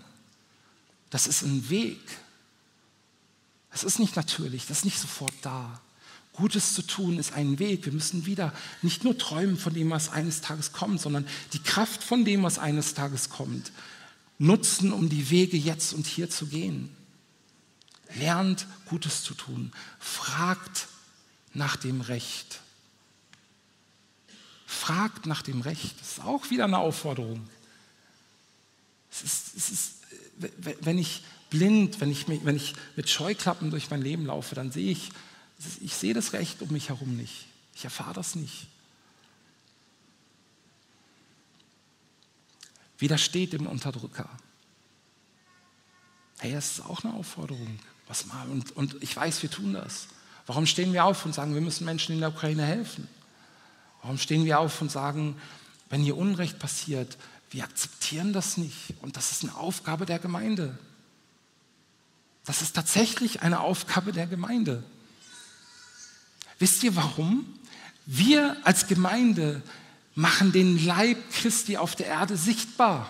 Das 1.10 1.28
ist 1.28 1.44
ein 1.44 1.70
Weg. 1.70 2.00
Das 3.72 3.84
ist 3.84 4.00
nicht 4.00 4.16
natürlich, 4.16 4.68
das 4.68 4.80
ist 4.80 4.86
nicht 4.86 5.00
sofort 5.00 5.34
da. 5.42 5.82
Gutes 6.34 6.74
zu 6.74 6.82
tun 6.82 7.18
ist 7.18 7.34
ein 7.34 7.60
Weg. 7.60 7.86
Wir 7.86 7.94
müssen 7.94 8.26
wieder 8.26 8.54
nicht 8.82 9.04
nur 9.04 9.18
träumen 9.18 9.58
von 9.58 9.74
dem, 9.74 9.90
was 9.90 10.10
eines 10.10 10.42
Tages 10.42 10.74
kommt, 10.74 11.00
sondern 11.00 11.26
die 11.54 11.60
Kraft 11.60 12.04
von 12.04 12.26
dem, 12.26 12.44
was 12.44 12.60
eines 12.60 12.94
Tages 12.94 13.30
kommt, 13.30 13.72
nutzen, 14.38 14.92
um 14.92 15.10
die 15.10 15.30
Wege 15.30 15.58
jetzt 15.58 15.94
und 15.94 16.08
hier 16.08 16.30
zu 16.30 16.48
gehen. 16.48 16.96
Lernt 18.16 18.68
Gutes 18.86 19.24
zu 19.24 19.34
tun. 19.34 19.72
Fragt 20.00 20.88
nach 21.54 21.78
dem 21.78 22.02
Recht. 22.02 22.60
Fragt 24.66 25.26
nach 25.26 25.42
dem 25.42 25.62
Recht. 25.62 26.00
Das 26.00 26.12
ist 26.14 26.22
auch 26.22 26.50
wieder 26.50 26.66
eine 26.66 26.78
Aufforderung. 26.78 27.50
Es 29.10 29.24
ist, 29.24 29.56
es 29.56 29.70
ist 29.70 29.92
wenn 30.82 30.98
ich 30.98 31.24
blind, 31.50 32.02
wenn 32.02 32.12
ich, 32.12 32.28
wenn 32.28 32.56
ich 32.56 32.74
mit 32.96 33.10
Scheuklappen 33.10 33.72
durch 33.72 33.90
mein 33.90 34.02
Leben 34.02 34.26
laufe, 34.26 34.56
dann 34.56 34.72
sehe 34.72 34.92
ich, 34.92 35.10
ich 35.82 35.94
sehe 35.94 36.14
das 36.14 36.34
Recht 36.34 36.62
um 36.62 36.70
mich 36.72 36.90
herum 36.90 37.16
nicht. 37.16 37.46
Ich 37.74 37.84
erfahre 37.84 38.14
das 38.14 38.36
nicht. 38.36 38.68
Widersteht 42.98 43.54
dem 43.54 43.68
Unterdrücker. 43.68 44.30
Hey, 46.40 46.54
das 46.54 46.72
ist 46.72 46.86
auch 46.86 47.04
eine 47.04 47.14
Aufforderung. 47.14 47.80
Was 48.08 48.26
mal, 48.28 48.48
und, 48.48 48.76
und 48.76 49.02
ich 49.02 49.16
weiß, 49.16 49.42
wir 49.42 49.50
tun 49.50 49.74
das. 49.74 50.08
Warum 50.46 50.66
stehen 50.66 50.94
wir 50.94 51.06
auf 51.06 51.26
und 51.26 51.34
sagen, 51.34 51.54
wir 51.54 51.62
müssen 51.62 51.86
Menschen 51.86 52.14
in 52.14 52.20
der 52.20 52.30
Ukraine 52.30 52.64
helfen? 52.64 53.08
Warum 54.02 54.18
stehen 54.18 54.46
wir 54.46 54.60
auf 54.60 54.80
und 54.82 54.92
sagen, 54.92 55.36
wenn 55.90 56.02
hier 56.02 56.18
Unrecht 56.18 56.60
passiert, 56.60 57.18
wir 57.56 57.64
akzeptieren 57.64 58.34
das 58.34 58.58
nicht 58.58 58.94
und 59.02 59.16
das 59.16 59.32
ist 59.32 59.44
eine 59.44 59.56
Aufgabe 59.56 60.06
der 60.06 60.20
Gemeinde. 60.20 60.78
Das 62.44 62.62
ist 62.62 62.76
tatsächlich 62.76 63.44
eine 63.44 63.62
Aufgabe 63.62 64.12
der 64.12 64.28
Gemeinde. 64.28 64.84
Wisst 66.60 66.84
ihr 66.84 66.98
warum? 66.98 67.46
Wir 68.06 68.58
als 68.66 68.88
Gemeinde 68.88 69.62
machen 70.16 70.52
den 70.52 70.86
Leib 70.86 71.18
Christi 71.32 71.78
auf 71.78 71.96
der 71.96 72.08
Erde 72.08 72.36
sichtbar. 72.36 73.08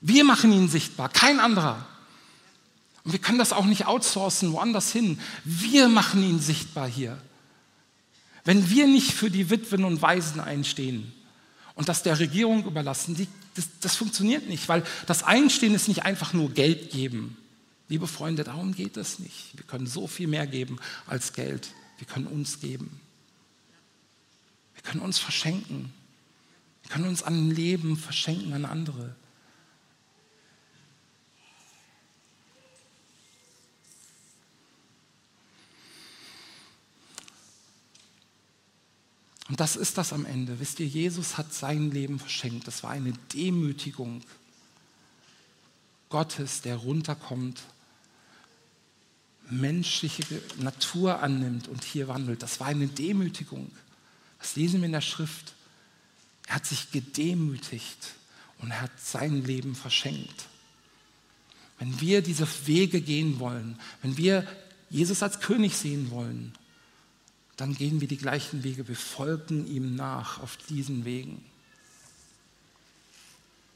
Wir 0.00 0.24
machen 0.24 0.52
ihn 0.52 0.68
sichtbar, 0.68 1.08
kein 1.08 1.38
anderer. 1.38 1.86
Und 3.04 3.12
wir 3.12 3.20
können 3.20 3.38
das 3.38 3.52
auch 3.52 3.64
nicht 3.64 3.86
outsourcen, 3.86 4.52
woanders 4.52 4.90
hin. 4.90 5.20
Wir 5.44 5.88
machen 5.88 6.24
ihn 6.24 6.40
sichtbar 6.40 6.88
hier. 6.88 7.16
Wenn 8.42 8.70
wir 8.70 8.88
nicht 8.88 9.12
für 9.12 9.30
die 9.30 9.50
Witwen 9.50 9.84
und 9.84 10.02
Waisen 10.02 10.40
einstehen 10.40 11.12
und 11.82 11.88
das 11.88 12.04
der 12.04 12.20
Regierung 12.20 12.64
überlassen, 12.64 13.16
die, 13.16 13.26
das, 13.56 13.66
das 13.80 13.96
funktioniert 13.96 14.48
nicht, 14.48 14.68
weil 14.68 14.84
das 15.08 15.24
Einstehen 15.24 15.74
ist 15.74 15.88
nicht 15.88 16.04
einfach 16.04 16.32
nur 16.32 16.52
Geld 16.52 16.92
geben. 16.92 17.36
Liebe 17.88 18.06
Freunde, 18.06 18.44
darum 18.44 18.72
geht 18.72 18.96
es 18.96 19.18
nicht. 19.18 19.50
Wir 19.54 19.64
können 19.64 19.88
so 19.88 20.06
viel 20.06 20.28
mehr 20.28 20.46
geben 20.46 20.78
als 21.08 21.32
Geld. 21.32 21.74
Wir 21.98 22.06
können 22.06 22.28
uns 22.28 22.60
geben. 22.60 23.00
Wir 24.74 24.84
können 24.84 25.02
uns 25.02 25.18
verschenken. 25.18 25.92
Wir 26.84 26.90
können 26.92 27.08
uns 27.08 27.24
an 27.24 27.50
Leben 27.50 27.96
verschenken 27.96 28.52
an 28.52 28.64
andere. 28.64 29.16
Und 39.52 39.60
das 39.60 39.76
ist 39.76 39.98
das 39.98 40.14
am 40.14 40.24
Ende. 40.24 40.60
Wisst 40.60 40.80
ihr, 40.80 40.86
Jesus 40.86 41.36
hat 41.36 41.52
sein 41.52 41.90
Leben 41.90 42.18
verschenkt. 42.18 42.66
Das 42.66 42.82
war 42.82 42.88
eine 42.88 43.12
Demütigung 43.34 44.22
Gottes, 46.08 46.62
der 46.62 46.76
runterkommt, 46.76 47.60
menschliche 49.50 50.24
Natur 50.58 51.20
annimmt 51.20 51.68
und 51.68 51.84
hier 51.84 52.08
wandelt. 52.08 52.42
Das 52.42 52.60
war 52.60 52.68
eine 52.68 52.86
Demütigung. 52.86 53.70
Das 54.38 54.56
lesen 54.56 54.80
wir 54.80 54.86
in 54.86 54.92
der 54.92 55.02
Schrift. 55.02 55.52
Er 56.46 56.54
hat 56.54 56.64
sich 56.64 56.90
gedemütigt 56.90 58.14
und 58.56 58.70
er 58.70 58.80
hat 58.80 58.98
sein 58.98 59.44
Leben 59.44 59.74
verschenkt. 59.74 60.46
Wenn 61.78 62.00
wir 62.00 62.22
diese 62.22 62.48
Wege 62.66 63.02
gehen 63.02 63.38
wollen, 63.38 63.78
wenn 64.00 64.16
wir 64.16 64.46
Jesus 64.88 65.22
als 65.22 65.40
König 65.40 65.76
sehen 65.76 66.10
wollen, 66.10 66.54
dann 67.62 67.76
gehen 67.76 68.00
wir 68.00 68.08
die 68.08 68.16
gleichen 68.16 68.64
Wege. 68.64 68.88
Wir 68.88 68.96
folgen 68.96 69.68
ihm 69.68 69.94
nach 69.94 70.40
auf 70.40 70.56
diesen 70.68 71.04
Wegen. 71.04 71.44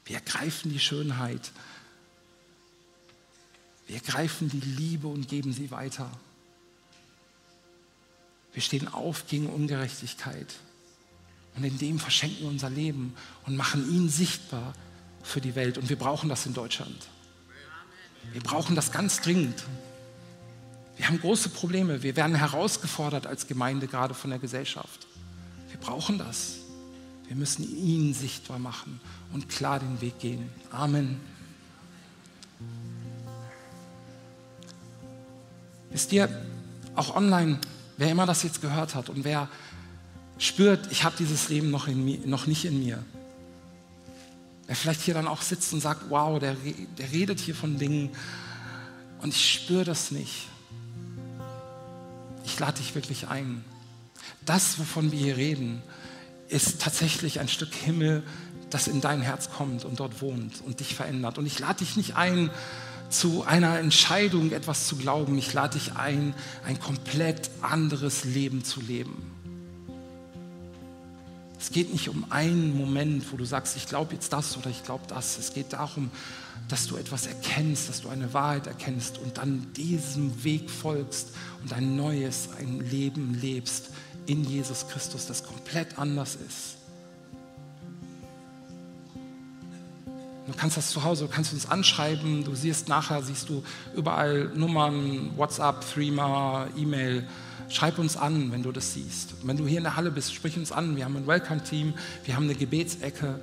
Wir 0.03 0.17
ergreifen 0.17 0.73
die 0.73 0.79
Schönheit. 0.79 1.53
Wir 3.85 3.95
ergreifen 3.95 4.49
die 4.49 4.59
Liebe 4.59 5.07
und 5.07 5.29
geben 5.29 5.53
sie 5.53 5.71
weiter. 5.71 6.11
Wir 8.51 8.61
stehen 8.61 8.89
auf 8.89 9.25
gegen 9.25 9.47
Ungerechtigkeit. 9.47 10.55
Und 11.55 11.63
in 11.63 11.77
dem 11.77 11.97
verschenken 11.97 12.41
wir 12.41 12.49
unser 12.49 12.69
Leben 12.69 13.15
und 13.45 13.55
machen 13.55 13.89
ihn 13.89 14.09
sichtbar 14.09 14.73
für 15.23 15.39
die 15.39 15.55
Welt. 15.55 15.77
Und 15.77 15.87
wir 15.87 15.97
brauchen 15.97 16.27
das 16.27 16.45
in 16.45 16.53
Deutschland. 16.53 17.07
Wir 18.33 18.41
brauchen 18.41 18.75
das 18.75 18.91
ganz 18.91 19.21
dringend. 19.21 19.63
Wir 20.97 21.07
haben 21.07 21.21
große 21.21 21.49
Probleme. 21.49 22.01
Wir 22.01 22.15
werden 22.15 22.35
herausgefordert 22.35 23.27
als 23.27 23.47
Gemeinde, 23.47 23.87
gerade 23.87 24.13
von 24.13 24.31
der 24.31 24.39
Gesellschaft. 24.39 25.07
Wir 25.69 25.79
brauchen 25.79 26.17
das. 26.17 26.55
Wir 27.27 27.35
müssen 27.35 27.63
ihn 27.63 28.13
sichtbar 28.13 28.57
machen 28.57 28.99
und 29.31 29.47
klar 29.47 29.79
den 29.79 30.01
Weg 30.01 30.19
gehen. 30.19 30.49
Amen. 30.71 31.19
Wisst 35.91 36.11
ihr, 36.13 36.29
auch 36.95 37.15
online, 37.15 37.59
wer 37.97 38.09
immer 38.09 38.25
das 38.25 38.43
jetzt 38.43 38.61
gehört 38.61 38.95
hat 38.95 39.09
und 39.09 39.23
wer 39.23 39.49
spürt, 40.39 40.91
ich 40.91 41.03
habe 41.03 41.15
dieses 41.17 41.49
Leben 41.49 41.69
noch, 41.69 41.87
mir, 41.87 42.19
noch 42.25 42.47
nicht 42.47 42.65
in 42.65 42.79
mir, 42.79 43.03
wer 44.65 44.75
vielleicht 44.75 45.01
hier 45.01 45.13
dann 45.13 45.27
auch 45.27 45.41
sitzt 45.41 45.73
und 45.73 45.81
sagt, 45.81 46.09
wow, 46.09 46.39
der, 46.39 46.55
der 46.97 47.11
redet 47.11 47.39
hier 47.39 47.55
von 47.55 47.77
Dingen 47.77 48.09
und 49.21 49.29
ich 49.29 49.53
spüre 49.53 49.83
das 49.83 50.11
nicht 50.11 50.47
ich 52.47 52.57
lade 52.59 52.77
dich 52.77 52.95
wirklich 52.95 53.27
ein. 53.27 53.63
Das, 54.45 54.79
wovon 54.79 55.11
wir 55.11 55.19
hier 55.19 55.37
reden, 55.37 55.83
ist 56.47 56.81
tatsächlich 56.81 57.41
ein 57.41 57.49
Stück 57.49 57.75
Himmel, 57.75 58.23
das 58.69 58.87
in 58.87 59.01
dein 59.01 59.21
Herz 59.21 59.49
kommt 59.51 59.83
und 59.83 59.99
dort 59.99 60.21
wohnt 60.21 60.61
und 60.65 60.79
dich 60.79 60.95
verändert. 60.95 61.37
Und 61.37 61.45
ich 61.45 61.59
lade 61.59 61.79
dich 61.79 61.97
nicht 61.97 62.15
ein, 62.15 62.49
zu 63.09 63.43
einer 63.43 63.79
Entscheidung 63.79 64.53
etwas 64.53 64.87
zu 64.87 64.95
glauben. 64.95 65.37
Ich 65.37 65.53
lade 65.53 65.77
dich 65.77 65.95
ein, 65.95 66.33
ein 66.65 66.79
komplett 66.79 67.49
anderes 67.61 68.23
Leben 68.23 68.63
zu 68.63 68.79
leben. 68.79 69.36
Es 71.59 71.71
geht 71.71 71.91
nicht 71.91 72.09
um 72.09 72.31
einen 72.31 72.77
Moment, 72.77 73.31
wo 73.31 73.37
du 73.37 73.45
sagst, 73.45 73.75
ich 73.77 73.87
glaube 73.87 74.13
jetzt 74.13 74.31
das 74.31 74.57
oder 74.57 74.69
ich 74.69 74.83
glaube 74.83 75.05
das. 75.07 75.37
Es 75.37 75.53
geht 75.53 75.73
darum, 75.73 76.11
dass 76.69 76.87
du 76.87 76.97
etwas 76.97 77.25
erkennst, 77.25 77.89
dass 77.89 78.01
du 78.01 78.09
eine 78.09 78.33
Wahrheit 78.33 78.67
erkennst 78.67 79.17
und 79.17 79.37
dann 79.37 79.71
diesem 79.73 80.43
Weg 80.43 80.69
folgst 80.69 81.29
und 81.63 81.73
ein 81.73 81.95
neues, 81.95 82.49
ein 82.59 82.81
Leben 82.89 83.33
lebst 83.41 83.89
in 84.27 84.43
Jesus 84.43 84.87
Christus, 84.87 85.25
das 85.25 85.43
komplett 85.43 85.97
anders 85.97 86.35
ist. 86.35 86.77
Du 90.45 90.53
kannst 90.53 90.77
das 90.77 90.91
zu 90.91 91.03
Hause, 91.03 91.25
du 91.25 91.29
kannst 91.29 91.51
uns 91.51 91.69
anschreiben, 91.69 92.43
du 92.43 92.55
siehst 92.55 92.87
nachher, 92.87 93.21
siehst 93.21 93.49
du 93.49 93.63
überall 93.95 94.49
Nummern, 94.55 95.31
WhatsApp, 95.35 95.85
Threema, 95.93 96.67
E-Mail. 96.77 97.27
Schreib 97.69 97.99
uns 97.99 98.15
an, 98.15 98.51
wenn 98.51 98.63
du 98.63 98.71
das 98.71 98.93
siehst. 98.93 99.33
wenn 99.43 99.57
du 99.57 99.67
hier 99.67 99.79
in 99.79 99.83
der 99.83 99.95
Halle 99.95 100.11
bist, 100.11 100.33
sprich 100.33 100.57
uns 100.57 100.71
an. 100.71 100.95
Wir 100.95 101.05
haben 101.05 101.17
ein 101.17 101.27
Welcome-Team, 101.27 101.93
wir 102.25 102.35
haben 102.35 102.45
eine 102.45 102.55
Gebetsecke. 102.55 103.39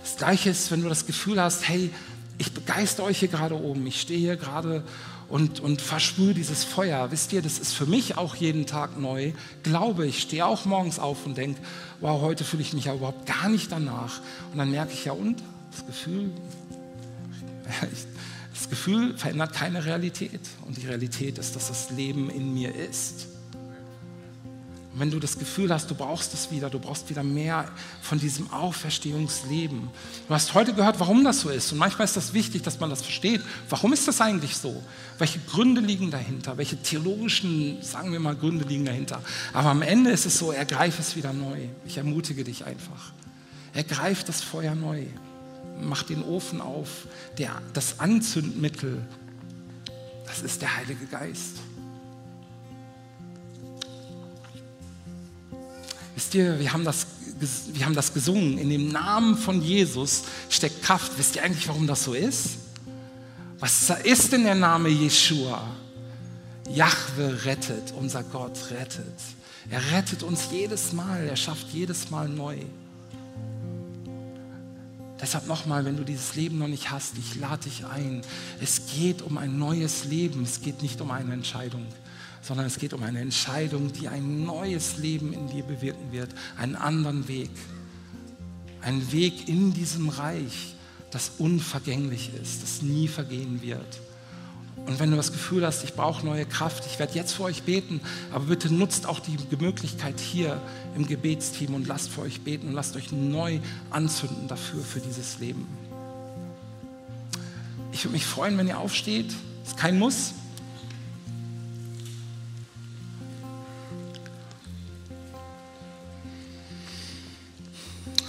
Das 0.00 0.16
Gleiche 0.16 0.50
ist, 0.50 0.70
wenn 0.70 0.82
du 0.82 0.88
das 0.88 1.06
Gefühl 1.06 1.40
hast, 1.40 1.68
hey, 1.68 1.90
ich 2.38 2.52
begeister 2.52 3.04
euch 3.04 3.20
hier 3.20 3.28
gerade 3.28 3.54
oben, 3.54 3.86
ich 3.86 4.00
stehe 4.00 4.18
hier 4.18 4.36
gerade 4.36 4.84
und, 5.28 5.60
und 5.60 5.80
versprühe 5.80 6.34
dieses 6.34 6.64
Feuer. 6.64 7.10
Wisst 7.10 7.32
ihr, 7.32 7.42
das 7.42 7.58
ist 7.58 7.72
für 7.72 7.86
mich 7.86 8.16
auch 8.16 8.36
jeden 8.36 8.66
Tag 8.66 8.98
neu. 8.98 9.32
Glaube 9.62 10.06
ich, 10.06 10.20
stehe 10.20 10.46
auch 10.46 10.64
morgens 10.64 10.98
auf 10.98 11.26
und 11.26 11.36
denke, 11.36 11.60
wow, 12.00 12.20
heute 12.20 12.44
fühle 12.44 12.62
ich 12.62 12.72
mich 12.72 12.84
ja 12.84 12.94
überhaupt 12.94 13.26
gar 13.26 13.48
nicht 13.48 13.72
danach. 13.72 14.20
Und 14.52 14.58
dann 14.58 14.70
merke 14.70 14.92
ich 14.92 15.04
ja, 15.04 15.12
und 15.12 15.42
das 15.72 15.86
Gefühl, 15.86 16.30
das 18.52 18.68
Gefühl 18.68 19.16
verändert 19.16 19.52
keine 19.52 19.84
Realität. 19.84 20.40
Und 20.66 20.76
die 20.76 20.86
Realität 20.86 21.38
ist, 21.38 21.56
dass 21.56 21.68
das 21.68 21.90
Leben 21.90 22.30
in 22.30 22.54
mir 22.54 22.74
ist. 22.74 23.26
Wenn 24.98 25.10
du 25.10 25.18
das 25.18 25.38
Gefühl 25.38 25.70
hast, 25.70 25.90
du 25.90 25.94
brauchst 25.94 26.32
es 26.32 26.50
wieder, 26.50 26.70
du 26.70 26.78
brauchst 26.78 27.10
wieder 27.10 27.22
mehr 27.22 27.68
von 28.00 28.18
diesem 28.18 28.50
Auferstehungsleben. 28.50 29.90
Du 30.26 30.34
hast 30.34 30.54
heute 30.54 30.72
gehört, 30.72 30.98
warum 30.98 31.22
das 31.22 31.40
so 31.40 31.50
ist. 31.50 31.70
Und 31.72 31.78
manchmal 31.78 32.06
ist 32.06 32.16
das 32.16 32.32
wichtig, 32.32 32.62
dass 32.62 32.80
man 32.80 32.88
das 32.88 33.02
versteht. 33.02 33.42
Warum 33.68 33.92
ist 33.92 34.08
das 34.08 34.22
eigentlich 34.22 34.56
so? 34.56 34.82
Welche 35.18 35.38
Gründe 35.40 35.82
liegen 35.82 36.10
dahinter? 36.10 36.56
Welche 36.56 36.80
theologischen, 36.80 37.82
sagen 37.82 38.10
wir 38.10 38.20
mal, 38.20 38.34
Gründe 38.34 38.64
liegen 38.64 38.86
dahinter? 38.86 39.20
Aber 39.52 39.68
am 39.68 39.82
Ende 39.82 40.10
ist 40.10 40.24
es 40.24 40.38
so, 40.38 40.50
ergreif 40.50 40.98
es 40.98 41.14
wieder 41.14 41.34
neu. 41.34 41.58
Ich 41.84 41.98
ermutige 41.98 42.42
dich 42.42 42.64
einfach. 42.64 43.12
Ergreif 43.74 44.24
das 44.24 44.40
Feuer 44.40 44.74
neu. 44.74 45.02
Mach 45.78 46.04
den 46.04 46.22
Ofen 46.22 46.62
auf. 46.62 47.06
Der, 47.36 47.60
das 47.74 48.00
Anzündmittel, 48.00 49.06
das 50.26 50.40
ist 50.40 50.62
der 50.62 50.74
Heilige 50.74 51.04
Geist. 51.04 51.65
Wisst 56.16 56.34
ihr, 56.34 56.58
wir 56.58 56.72
haben, 56.72 56.82
das, 56.82 57.06
wir 57.74 57.84
haben 57.84 57.94
das 57.94 58.14
gesungen. 58.14 58.56
In 58.56 58.70
dem 58.70 58.88
Namen 58.88 59.36
von 59.36 59.60
Jesus 59.62 60.22
steckt 60.48 60.82
Kraft. 60.82 61.12
Wisst 61.18 61.36
ihr 61.36 61.42
eigentlich, 61.42 61.68
warum 61.68 61.86
das 61.86 62.04
so 62.04 62.14
ist? 62.14 62.56
Was 63.58 63.90
ist 64.02 64.32
denn 64.32 64.44
der 64.44 64.54
Name 64.54 64.88
Jeshua? 64.88 65.62
Jahwe 66.70 67.44
rettet, 67.44 67.92
unser 67.98 68.22
Gott 68.22 68.58
rettet. 68.70 69.14
Er 69.68 69.92
rettet 69.92 70.22
uns 70.22 70.48
jedes 70.50 70.94
Mal, 70.94 71.26
er 71.28 71.36
schafft 71.36 71.68
jedes 71.74 72.10
Mal 72.10 72.30
neu. 72.30 72.56
Deshalb 75.20 75.46
nochmal, 75.46 75.84
wenn 75.84 75.98
du 75.98 76.04
dieses 76.04 76.34
Leben 76.34 76.58
noch 76.58 76.68
nicht 76.68 76.90
hast, 76.90 77.18
ich 77.18 77.38
lade 77.38 77.64
dich 77.64 77.84
ein. 77.84 78.22
Es 78.60 78.86
geht 78.94 79.20
um 79.20 79.36
ein 79.36 79.58
neues 79.58 80.06
Leben, 80.06 80.44
es 80.44 80.62
geht 80.62 80.80
nicht 80.80 81.00
um 81.02 81.10
eine 81.10 81.34
Entscheidung 81.34 81.86
sondern 82.46 82.66
es 82.66 82.78
geht 82.78 82.94
um 82.94 83.02
eine 83.02 83.20
Entscheidung, 83.20 83.92
die 83.92 84.06
ein 84.06 84.44
neues 84.44 84.98
Leben 84.98 85.32
in 85.32 85.48
dir 85.48 85.64
bewirken 85.64 86.12
wird, 86.12 86.30
einen 86.56 86.76
anderen 86.76 87.26
Weg. 87.26 87.50
Ein 88.82 89.10
Weg 89.10 89.48
in 89.48 89.74
diesem 89.74 90.08
Reich, 90.08 90.76
das 91.10 91.32
unvergänglich 91.38 92.30
ist, 92.40 92.62
das 92.62 92.82
nie 92.82 93.08
vergehen 93.08 93.62
wird. 93.62 94.00
Und 94.86 95.00
wenn 95.00 95.10
du 95.10 95.16
das 95.16 95.32
Gefühl 95.32 95.66
hast, 95.66 95.82
ich 95.82 95.94
brauche 95.94 96.24
neue 96.24 96.46
Kraft, 96.46 96.86
ich 96.86 97.00
werde 97.00 97.14
jetzt 97.14 97.32
für 97.32 97.42
euch 97.42 97.64
beten, 97.64 98.00
aber 98.30 98.44
bitte 98.44 98.72
nutzt 98.72 99.06
auch 99.06 99.18
die 99.18 99.36
Möglichkeit 99.58 100.20
hier 100.20 100.60
im 100.94 101.08
Gebetsteam 101.08 101.74
und 101.74 101.88
lasst 101.88 102.10
für 102.10 102.20
euch 102.20 102.42
beten 102.42 102.68
und 102.68 102.74
lasst 102.74 102.94
euch 102.94 103.10
neu 103.10 103.58
anzünden 103.90 104.46
dafür, 104.46 104.82
für 104.82 105.00
dieses 105.00 105.40
Leben. 105.40 105.66
Ich 107.90 108.04
würde 108.04 108.12
mich 108.12 108.26
freuen, 108.26 108.56
wenn 108.56 108.68
ihr 108.68 108.78
aufsteht. 108.78 109.34
Ist 109.64 109.76
kein 109.76 109.98
Muss. 109.98 110.34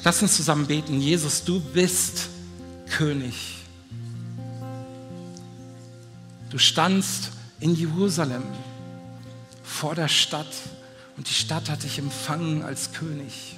Lass 0.07 0.21
uns 0.21 0.37
zusammen 0.37 0.67
beten. 0.67 1.01
Jesus, 1.01 1.43
du 1.43 1.59
bist 1.59 2.29
König. 2.89 3.57
Du 6.49 6.57
standst 6.57 7.31
in 7.59 7.75
Jerusalem 7.75 8.43
vor 9.65 9.95
der 9.95 10.07
Stadt 10.07 10.47
und 11.17 11.29
die 11.29 11.33
Stadt 11.33 11.69
hat 11.69 11.83
dich 11.83 11.99
empfangen 11.99 12.61
als 12.61 12.93
König. 12.93 13.57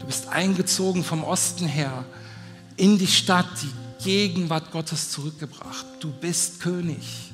Du 0.00 0.04
bist 0.04 0.28
eingezogen 0.28 1.02
vom 1.02 1.24
Osten 1.24 1.66
her 1.66 2.04
in 2.76 2.98
die 2.98 3.06
Stadt, 3.06 3.48
die 3.62 4.04
Gegenwart 4.04 4.70
Gottes 4.70 5.08
zurückgebracht. 5.08 5.86
Du 6.00 6.12
bist 6.12 6.60
König. 6.60 7.32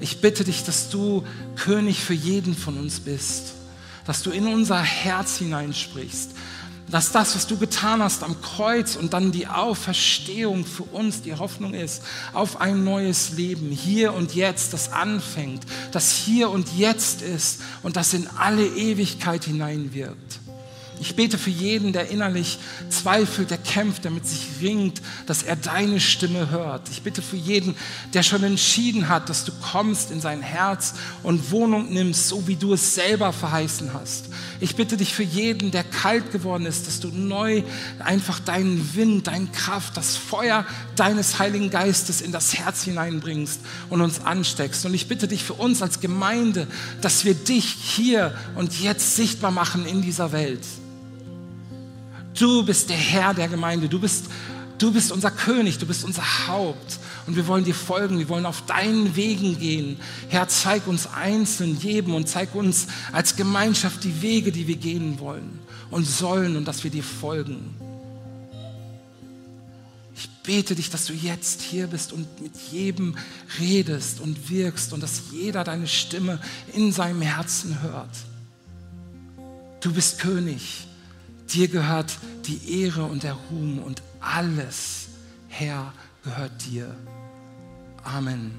Ich 0.00 0.22
bitte 0.22 0.42
dich, 0.44 0.64
dass 0.64 0.88
du 0.88 1.22
König 1.56 2.02
für 2.02 2.14
jeden 2.14 2.54
von 2.54 2.78
uns 2.78 3.00
bist, 3.00 3.52
dass 4.06 4.22
du 4.22 4.30
in 4.30 4.46
unser 4.46 4.82
Herz 4.82 5.38
hineinsprichst, 5.38 6.30
dass 6.90 7.12
das, 7.12 7.34
was 7.34 7.46
du 7.46 7.56
getan 7.56 8.02
hast 8.02 8.22
am 8.22 8.40
Kreuz 8.40 8.96
und 8.96 9.14
dann 9.14 9.32
die 9.32 9.46
Auferstehung 9.46 10.64
für 10.64 10.82
uns 10.84 11.22
die 11.22 11.34
Hoffnung 11.34 11.74
ist 11.74 12.02
auf 12.32 12.60
ein 12.60 12.84
neues 12.84 13.30
Leben, 13.30 13.70
hier 13.70 14.12
und 14.12 14.34
jetzt, 14.34 14.72
das 14.72 14.92
anfängt, 14.92 15.64
das 15.92 16.12
hier 16.12 16.50
und 16.50 16.76
jetzt 16.76 17.22
ist 17.22 17.62
und 17.82 17.96
das 17.96 18.12
in 18.12 18.28
alle 18.36 18.66
Ewigkeit 18.66 19.44
hineinwirkt. 19.44 20.33
Ich 21.00 21.16
bete 21.16 21.38
für 21.38 21.50
jeden, 21.50 21.92
der 21.92 22.08
innerlich 22.08 22.58
zweifelt, 22.88 23.50
der 23.50 23.58
kämpft, 23.58 24.04
der 24.04 24.10
mit 24.10 24.26
sich 24.26 24.46
ringt, 24.62 25.02
dass 25.26 25.42
er 25.42 25.56
deine 25.56 26.00
Stimme 26.00 26.50
hört. 26.50 26.88
Ich 26.88 27.02
bitte 27.02 27.20
für 27.20 27.36
jeden, 27.36 27.74
der 28.14 28.22
schon 28.22 28.42
entschieden 28.44 29.08
hat, 29.08 29.28
dass 29.28 29.44
du 29.44 29.52
kommst 29.72 30.10
in 30.10 30.20
sein 30.20 30.40
Herz 30.40 30.94
und 31.22 31.50
Wohnung 31.50 31.92
nimmst, 31.92 32.28
so 32.28 32.46
wie 32.46 32.56
du 32.56 32.72
es 32.72 32.94
selber 32.94 33.32
verheißen 33.32 33.92
hast. 33.92 34.26
Ich 34.60 34.76
bitte 34.76 34.96
dich 34.96 35.12
für 35.12 35.24
jeden, 35.24 35.72
der 35.72 35.84
kalt 35.84 36.30
geworden 36.30 36.64
ist, 36.64 36.86
dass 36.86 37.00
du 37.00 37.08
neu 37.08 37.64
einfach 37.98 38.38
deinen 38.38 38.94
Wind, 38.94 39.26
deine 39.26 39.48
Kraft, 39.48 39.96
das 39.96 40.16
Feuer 40.16 40.64
deines 40.96 41.38
Heiligen 41.38 41.70
Geistes 41.70 42.20
in 42.20 42.30
das 42.30 42.54
Herz 42.54 42.84
hineinbringst 42.84 43.60
und 43.90 44.00
uns 44.00 44.24
ansteckst. 44.24 44.86
Und 44.86 44.94
ich 44.94 45.08
bitte 45.08 45.26
dich 45.28 45.42
für 45.42 45.54
uns 45.54 45.82
als 45.82 46.00
Gemeinde, 46.00 46.68
dass 47.00 47.24
wir 47.24 47.34
dich 47.34 47.64
hier 47.64 48.34
und 48.54 48.80
jetzt 48.80 49.16
sichtbar 49.16 49.50
machen 49.50 49.86
in 49.86 50.00
dieser 50.00 50.32
Welt. 50.32 50.60
Du 52.38 52.64
bist 52.64 52.90
der 52.90 52.96
Herr 52.96 53.32
der 53.32 53.48
Gemeinde. 53.48 53.88
Du 53.88 54.00
bist, 54.00 54.26
du 54.78 54.92
bist 54.92 55.12
unser 55.12 55.30
König. 55.30 55.78
Du 55.78 55.86
bist 55.86 56.04
unser 56.04 56.48
Haupt. 56.48 56.98
Und 57.26 57.36
wir 57.36 57.46
wollen 57.46 57.64
dir 57.64 57.74
folgen. 57.74 58.18
Wir 58.18 58.28
wollen 58.28 58.46
auf 58.46 58.66
deinen 58.66 59.14
Wegen 59.16 59.58
gehen. 59.58 59.98
Herr, 60.28 60.48
zeig 60.48 60.86
uns 60.86 61.06
einzeln, 61.06 61.78
jedem 61.78 62.14
und 62.14 62.28
zeig 62.28 62.54
uns 62.54 62.88
als 63.12 63.36
Gemeinschaft 63.36 64.02
die 64.04 64.20
Wege, 64.20 64.52
die 64.52 64.66
wir 64.66 64.76
gehen 64.76 65.20
wollen 65.20 65.60
und 65.90 66.04
sollen 66.04 66.56
und 66.56 66.66
dass 66.66 66.82
wir 66.82 66.90
dir 66.90 67.04
folgen. 67.04 67.74
Ich 70.16 70.28
bete 70.42 70.74
dich, 70.74 70.90
dass 70.90 71.06
du 71.06 71.12
jetzt 71.12 71.62
hier 71.62 71.86
bist 71.86 72.12
und 72.12 72.40
mit 72.40 72.52
jedem 72.70 73.16
redest 73.58 74.20
und 74.20 74.50
wirkst 74.50 74.92
und 74.92 75.02
dass 75.02 75.22
jeder 75.32 75.64
deine 75.64 75.86
Stimme 75.86 76.40
in 76.72 76.92
seinem 76.92 77.22
Herzen 77.22 77.80
hört. 77.82 78.16
Du 79.80 79.92
bist 79.92 80.18
König. 80.18 80.86
Dir 81.52 81.68
gehört 81.68 82.18
die 82.46 82.82
Ehre 82.82 83.04
und 83.04 83.22
der 83.22 83.34
Ruhm 83.34 83.78
und 83.78 84.02
alles, 84.20 85.08
Herr, 85.48 85.92
gehört 86.22 86.64
dir. 86.66 86.94
Amen. 88.02 88.52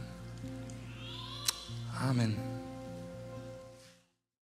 Amen. 1.99 2.35